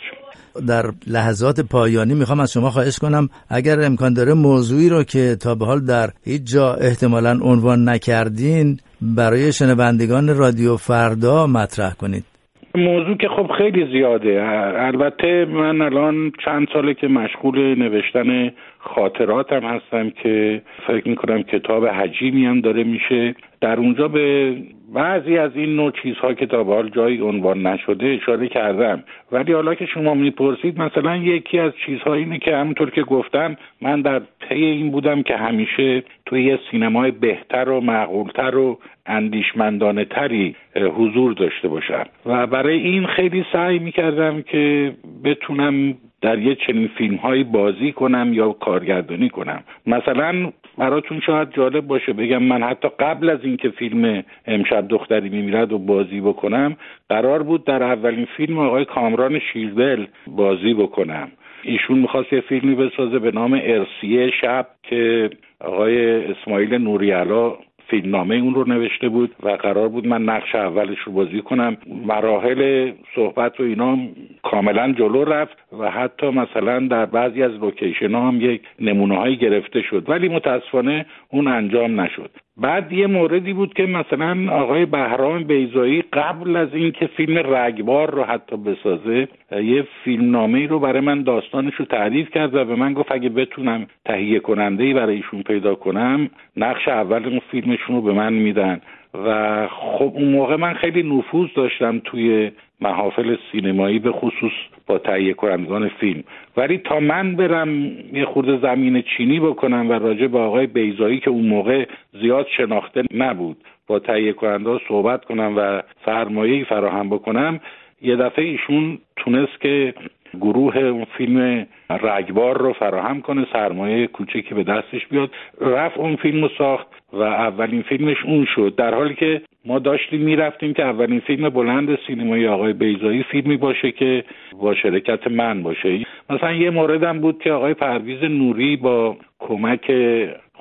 در 0.68 0.84
لحظات 1.06 1.60
پایانی 1.60 2.14
می‌خوام 2.14 2.40
از 2.40 2.52
شما 2.52 2.70
خواهش 2.70 2.98
کنم 2.98 3.28
اگر 3.48 3.80
امکان 3.80 4.14
داره 4.14 4.34
موضوعی 4.34 4.88
رو 4.88 5.02
که 5.02 5.36
تا 5.42 5.54
به 5.54 5.66
حال 5.66 5.80
در 5.86 6.08
هیچ 6.24 6.42
جا 6.54 6.74
احتمالا 6.74 7.38
عنوان 7.42 7.88
نکردین 7.88 8.76
برای 9.00 9.52
شنوندگان 9.52 10.36
رادیو 10.36 10.76
فردا 10.76 11.46
مطرح 11.46 11.94
کنید. 11.94 12.33
موضوع 12.74 13.16
که 13.16 13.28
خب 13.28 13.52
خیلی 13.52 13.86
زیاده. 13.92 14.42
البته 14.76 15.44
من 15.44 15.82
الان 15.82 16.32
چند 16.44 16.68
ساله 16.72 16.94
که 16.94 17.08
مشغول 17.08 17.58
نوشتن 17.58 18.52
خاطراتم 18.78 19.60
هستم 19.60 20.10
که 20.10 20.62
فکر 20.86 21.08
می‌کنم 21.08 21.42
کتاب 21.42 21.86
حجیمی 21.86 22.46
هم 22.46 22.60
داره 22.60 22.84
میشه. 22.84 23.34
در 23.64 23.76
اونجا 23.76 24.08
به 24.08 24.56
بعضی 24.94 25.38
از 25.38 25.50
این 25.54 25.76
نوع 25.76 25.92
چیزها 26.02 26.34
که 26.34 26.46
تا 26.46 26.64
به 26.64 26.74
حال 26.74 26.88
جایی 26.88 27.20
عنوان 27.20 27.66
نشده 27.66 28.06
اشاره 28.06 28.48
کردم. 28.48 29.04
ولی 29.32 29.52
حالا 29.52 29.74
که 29.74 29.86
شما 29.86 30.14
می‌پرسید 30.14 30.78
مثلا 30.78 31.16
یکی 31.16 31.58
از 31.58 31.72
چیزها 31.86 32.14
اینه 32.14 32.38
که 32.38 32.56
همونطور 32.56 32.90
که 32.90 33.02
گفتم 33.02 33.56
من 33.80 34.00
در 34.00 34.22
طی 34.48 34.64
این 34.64 34.90
بودم 34.90 35.22
که 35.22 35.36
همیشه 35.36 36.02
توی 36.26 36.44
یه 36.44 36.58
سینمای 36.70 37.10
بهتر 37.10 37.68
و 37.68 37.80
معقولتر 37.80 38.56
و 38.56 38.78
اندیشمندانه 39.06 40.04
تری 40.04 40.56
حضور 40.76 41.32
داشته 41.32 41.68
باشم. 41.68 42.06
و 42.26 42.46
برای 42.46 42.78
این 42.78 43.06
خیلی 43.06 43.44
سعی 43.52 43.78
می‌کردم 43.78 44.42
که 44.42 44.92
بتونم 45.24 45.94
در 46.22 46.38
یه 46.38 46.54
چنین 46.54 46.90
فیلم 46.98 47.16
هایی 47.16 47.44
بازی 47.44 47.92
کنم 47.92 48.30
یا 48.32 48.52
کارگردانی 48.52 49.28
کنم. 49.28 49.62
مثلا 49.86 50.52
براتون 50.78 51.20
شاید 51.20 51.54
جالب 51.54 51.86
باشه. 51.86 52.12
بگم 52.12 52.42
من 52.42 52.62
حتی 52.62 52.88
قبل 52.98 53.30
از 53.30 53.38
اینکه 53.42 53.68
فیلم 53.70 54.24
امشب 54.46 54.88
دختری 54.88 55.28
میمیرد 55.28 55.72
و 55.72 55.78
بازی 55.78 56.20
بکنم 56.20 56.76
قرار 57.08 57.42
بود 57.42 57.64
در 57.64 57.82
اولین 57.82 58.26
فیلم 58.36 58.58
آقای 58.58 58.84
کامران 58.84 59.38
شیردل 59.38 60.06
بازی 60.26 60.74
بکنم. 60.74 61.28
ایشون 61.62 61.98
می‌خواست 61.98 62.32
یه 62.32 62.40
فیلمی 62.40 62.74
بسازه 62.74 63.18
به 63.18 63.30
نام 63.30 63.60
ارسیه 63.62 64.30
شب 64.40 64.66
که 64.82 65.30
آقای 65.60 66.24
اسماعیل 66.24 66.74
نوریالا 66.74 67.56
فیلمنامه 67.94 68.34
اون 68.34 68.54
رو 68.54 68.68
نوشته 68.68 69.08
بود 69.08 69.34
و 69.42 69.48
قرار 69.48 69.88
بود 69.88 70.06
من 70.06 70.22
نقش 70.22 70.54
اولش 70.54 70.98
رو 70.98 71.12
بازی 71.12 71.40
کنم. 71.42 71.76
مراحل 72.06 72.92
صحبت 73.14 73.60
و 73.60 73.62
اینا 73.62 73.98
کاملا 74.42 74.92
جلو 74.92 75.24
رفت 75.24 75.56
و 75.78 75.90
حتی 75.90 76.26
مثلا 76.26 76.88
در 76.88 77.06
بعضی 77.06 77.42
از 77.42 77.52
لوکیشن 77.52 78.14
ها 78.14 78.28
هم 78.28 78.40
یک 78.40 78.62
نمونه 78.80 79.16
هایی 79.16 79.36
گرفته 79.36 79.82
شد. 79.82 80.10
ولی 80.10 80.28
متاسفانه 80.28 81.06
اون 81.28 81.48
انجام 81.48 82.00
نشد. 82.00 82.30
بعد 82.56 82.92
یه 82.92 83.06
موردی 83.06 83.52
بود 83.52 83.74
که 83.74 83.86
مثلا 83.86 84.52
آقای 84.52 84.86
بهرام 84.86 85.44
بیزایی 85.44 86.02
قبل 86.12 86.56
از 86.56 86.68
اینکه 86.74 87.06
فیلم 87.06 87.54
رگبار 87.54 88.10
رو 88.10 88.22
حتی 88.22 88.56
بسازه 88.56 89.28
یه 89.52 89.86
فیلم 90.04 90.30
نامه 90.30 90.66
رو 90.66 90.78
برای 90.78 91.00
من 91.00 91.22
داستانش 91.22 91.74
رو 91.74 91.84
تعریف 91.84 92.30
کرد 92.30 92.54
و 92.54 92.64
به 92.64 92.74
من 92.74 92.92
گفت 92.92 93.12
اگه 93.12 93.28
بتونم 93.28 93.86
تهیه 94.04 94.40
کننده 94.40 94.84
ای 94.84 94.94
برای 94.94 95.16
ایشون 95.16 95.42
پیدا 95.42 95.74
کنم 95.74 96.30
نقش 96.56 96.88
اول 96.88 97.24
اون 97.24 97.40
فیلمشون 97.50 97.96
رو 97.96 98.02
به 98.02 98.12
من 98.12 98.32
میدن. 98.32 98.80
و 99.14 99.68
خب 99.68 100.12
اون 100.14 100.28
موقع 100.28 100.56
من 100.56 100.74
خیلی 100.74 101.02
نفوذ 101.02 101.48
داشتم 101.54 101.98
توی 101.98 102.50
محافل 102.80 103.36
سینمایی 103.52 103.98
به 103.98 104.12
خصوص 104.12 104.52
با 104.86 104.98
تهیه 104.98 105.34
کنندگان 105.34 105.88
فیلم. 105.88 106.24
ولی 106.56 106.78
تا 106.78 107.00
من 107.00 107.36
برم 107.36 107.84
یه 108.12 108.24
خورده 108.24 108.58
زمین 108.58 109.02
چینی 109.02 109.40
بکنم 109.40 109.90
و 109.90 109.92
راجع 109.92 110.26
به 110.26 110.38
آقای 110.38 110.66
بیزایی 110.66 111.20
که 111.20 111.30
اون 111.30 111.46
موقع 111.46 111.86
زیاد 112.12 112.46
شناخته 112.56 113.02
نبود 113.14 113.56
با 113.86 113.98
تهیه 113.98 114.32
کننده 114.32 114.80
صحبت 114.88 115.24
کنم 115.24 115.54
و 115.56 115.82
سرمایه 116.06 116.64
فراهم 116.64 117.10
بکنم 117.10 117.60
یه 118.02 118.16
دفعه 118.16 118.44
ایشون 118.44 118.98
تونست 119.16 119.60
که 119.60 119.94
گروه 120.34 120.78
اون 120.78 121.04
فیلم 121.04 121.66
رگبار 121.90 122.58
رو 122.58 122.72
فراهم 122.72 123.20
کنه 123.20 123.46
سرمایه 123.52 124.06
کوچکی 124.06 124.54
به 124.54 124.64
دستش 124.64 125.06
بیاد. 125.06 125.30
رفت 125.60 125.98
اون 125.98 126.16
فیلم 126.16 126.42
رو 126.42 126.48
ساخت 126.58 126.86
و 127.12 127.22
اولین 127.22 127.82
فیلمش 127.82 128.24
اون 128.24 128.46
شد. 128.54 128.74
در 128.76 128.94
حالی 128.94 129.14
که 129.14 129.42
ما 129.64 129.78
داشتیم 129.78 130.20
می‌رفتیم 130.20 130.74
که 130.74 130.82
اولین 130.82 131.20
فیلم 131.20 131.48
بلند 131.48 131.98
سینمای 132.06 132.48
آقای 132.48 132.72
بیزایی 132.72 133.22
فیلمی 133.22 133.56
باشه 133.56 133.92
که 133.92 134.24
با 134.60 134.74
شرکت 134.74 135.26
من 135.26 135.62
باشه. 135.62 136.06
مثلا 136.30 136.52
یه 136.52 136.70
موردم 136.70 137.20
بود 137.20 137.38
که 137.38 137.52
آقای 137.52 137.74
پرویز 137.74 138.22
نوری 138.22 138.76
با 138.76 139.16
کمک 139.38 139.90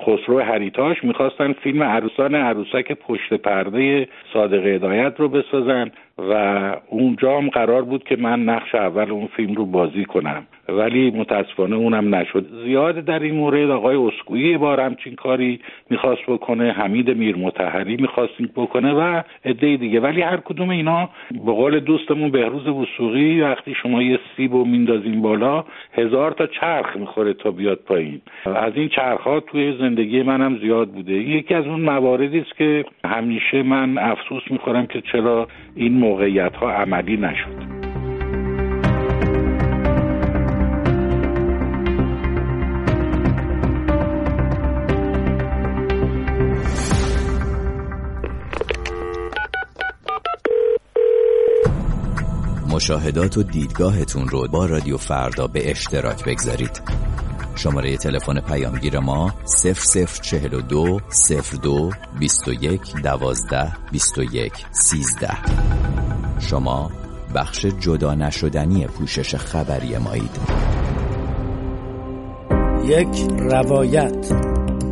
خسرو 0.06 0.40
هریتاش 0.40 1.04
می‌خواستن 1.04 1.52
فیلم 1.52 1.82
عروسان 1.82 2.34
عروسک 2.34 2.92
پشت 2.92 3.34
پرده 3.34 4.08
صادق 4.32 4.66
هدایت 4.66 5.14
رو 5.18 5.28
بسازن 5.28 5.90
و 6.18 6.32
اونجا 6.88 7.38
هم 7.38 7.48
قرار 7.48 7.82
بود 7.82 8.04
که 8.04 8.16
من 8.16 8.44
نقش 8.44 8.74
اول 8.74 9.10
اون 9.10 9.26
فیلم 9.26 9.54
رو 9.54 9.66
بازی 9.66 10.04
کنم. 10.04 10.46
ولی 10.68 11.10
متاسفانه 11.10 11.76
اونم 11.76 12.14
نشد. 12.14 12.46
زیاد 12.64 12.94
در 12.94 13.18
این 13.18 13.34
مورد 13.34 13.70
آقای 13.70 13.96
اسکویی 13.96 14.56
بار 14.56 14.80
همچین 14.80 15.14
کاری 15.14 15.60
می‌خواست 15.90 16.22
بکنه 16.28 16.72
حمید 16.72 17.10
میر 17.10 17.36
متحری 17.36 17.96
می‌خواست 17.96 18.42
بکنه 18.56 18.92
و 18.92 19.22
عده 19.44 19.76
دیگه. 19.76 20.00
ولی 20.00 20.22
هر 20.22 20.36
کدوم 20.36 20.70
اینا 20.70 21.10
به 21.30 21.52
قول 21.52 21.80
دوستمون 21.80 22.30
بهروز 22.30 22.66
وسوقی 22.66 23.40
وقتی 23.40 23.74
شما 23.74 24.02
یه 24.02 24.18
سیب 24.36 24.52
رو 24.52 24.64
میندازین 24.64 25.22
بالا 25.22 25.64
هزار 25.94 26.30
تا 26.30 26.46
چرخ 26.46 26.96
می‌خوره 26.96 27.32
تا 27.32 27.50
بیاد 27.50 27.78
پایین. 27.86 28.20
از 28.46 28.72
این 28.76 28.88
چرخ 28.88 29.20
ها 29.20 29.40
توی 29.40 29.76
منم 30.02 30.58
زیاد 30.58 30.88
بوده. 30.88 31.12
یکی 31.12 31.54
از 31.54 31.66
اون 31.66 31.80
مواردی 31.80 32.38
است 32.38 32.56
که 32.58 32.84
همیشه 33.04 33.62
من 33.62 33.98
افسوس 33.98 34.42
می‌خورم 34.50 34.86
که 34.86 35.02
چرا 35.12 35.48
این 35.74 35.92
موقعیت 35.92 36.56
ها 36.56 36.70
عملی 36.70 37.16
نشد. 37.16 37.84
مشاهدات 52.74 53.38
و 53.38 53.42
دیدگاهتون 53.42 54.28
رو 54.28 54.48
با 54.52 54.66
رادیو 54.66 54.96
فردا 54.96 55.46
به 55.46 55.70
اشتراک 55.70 56.24
بگذارید. 56.24 57.03
شماره 57.64 57.96
تلفن 57.96 58.40
پیامگیر 58.40 58.98
ما 58.98 59.34
0042 59.62 61.00
02 61.62 61.90
21 62.18 62.80
12 63.02 63.72
21 63.92 64.52
13 64.70 65.28
شما 66.38 66.90
بخش 67.34 67.66
جدا 67.66 68.14
نشدنی 68.14 68.86
پوشش 68.86 69.34
خبری 69.34 69.98
مایید. 69.98 70.38
یک 72.84 73.30
روایت. 73.38 74.32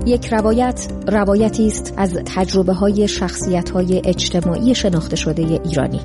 یک 0.07 0.33
روایت 0.33 0.93
روایتی 1.07 1.67
است 1.67 1.95
از 1.97 2.19
تجربه 2.27 2.73
های 2.73 3.09
شخصیت 3.09 3.71
های 3.71 4.03
اجتماعی 4.05 4.75
شناخته 4.75 5.17
شده 5.17 5.61
ایرانی. 5.65 6.01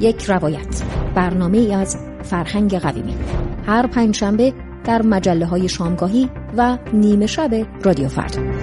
یک 0.00 0.24
روایت 0.24 0.82
برنامه 1.14 1.58
ای 1.58 1.74
از 1.74 1.96
فرهنگ 2.22 2.78
قویمی. 2.78 3.14
هر 3.66 3.86
پنج 3.86 4.16
شنبه 4.16 4.52
در 4.84 5.02
مجله 5.02 5.46
های 5.46 5.68
شامگاهی 5.68 6.30
و 6.56 6.78
نیمه 6.92 7.26
شب 7.26 7.66
رادیو 7.84 8.08
فردا. 8.08 8.53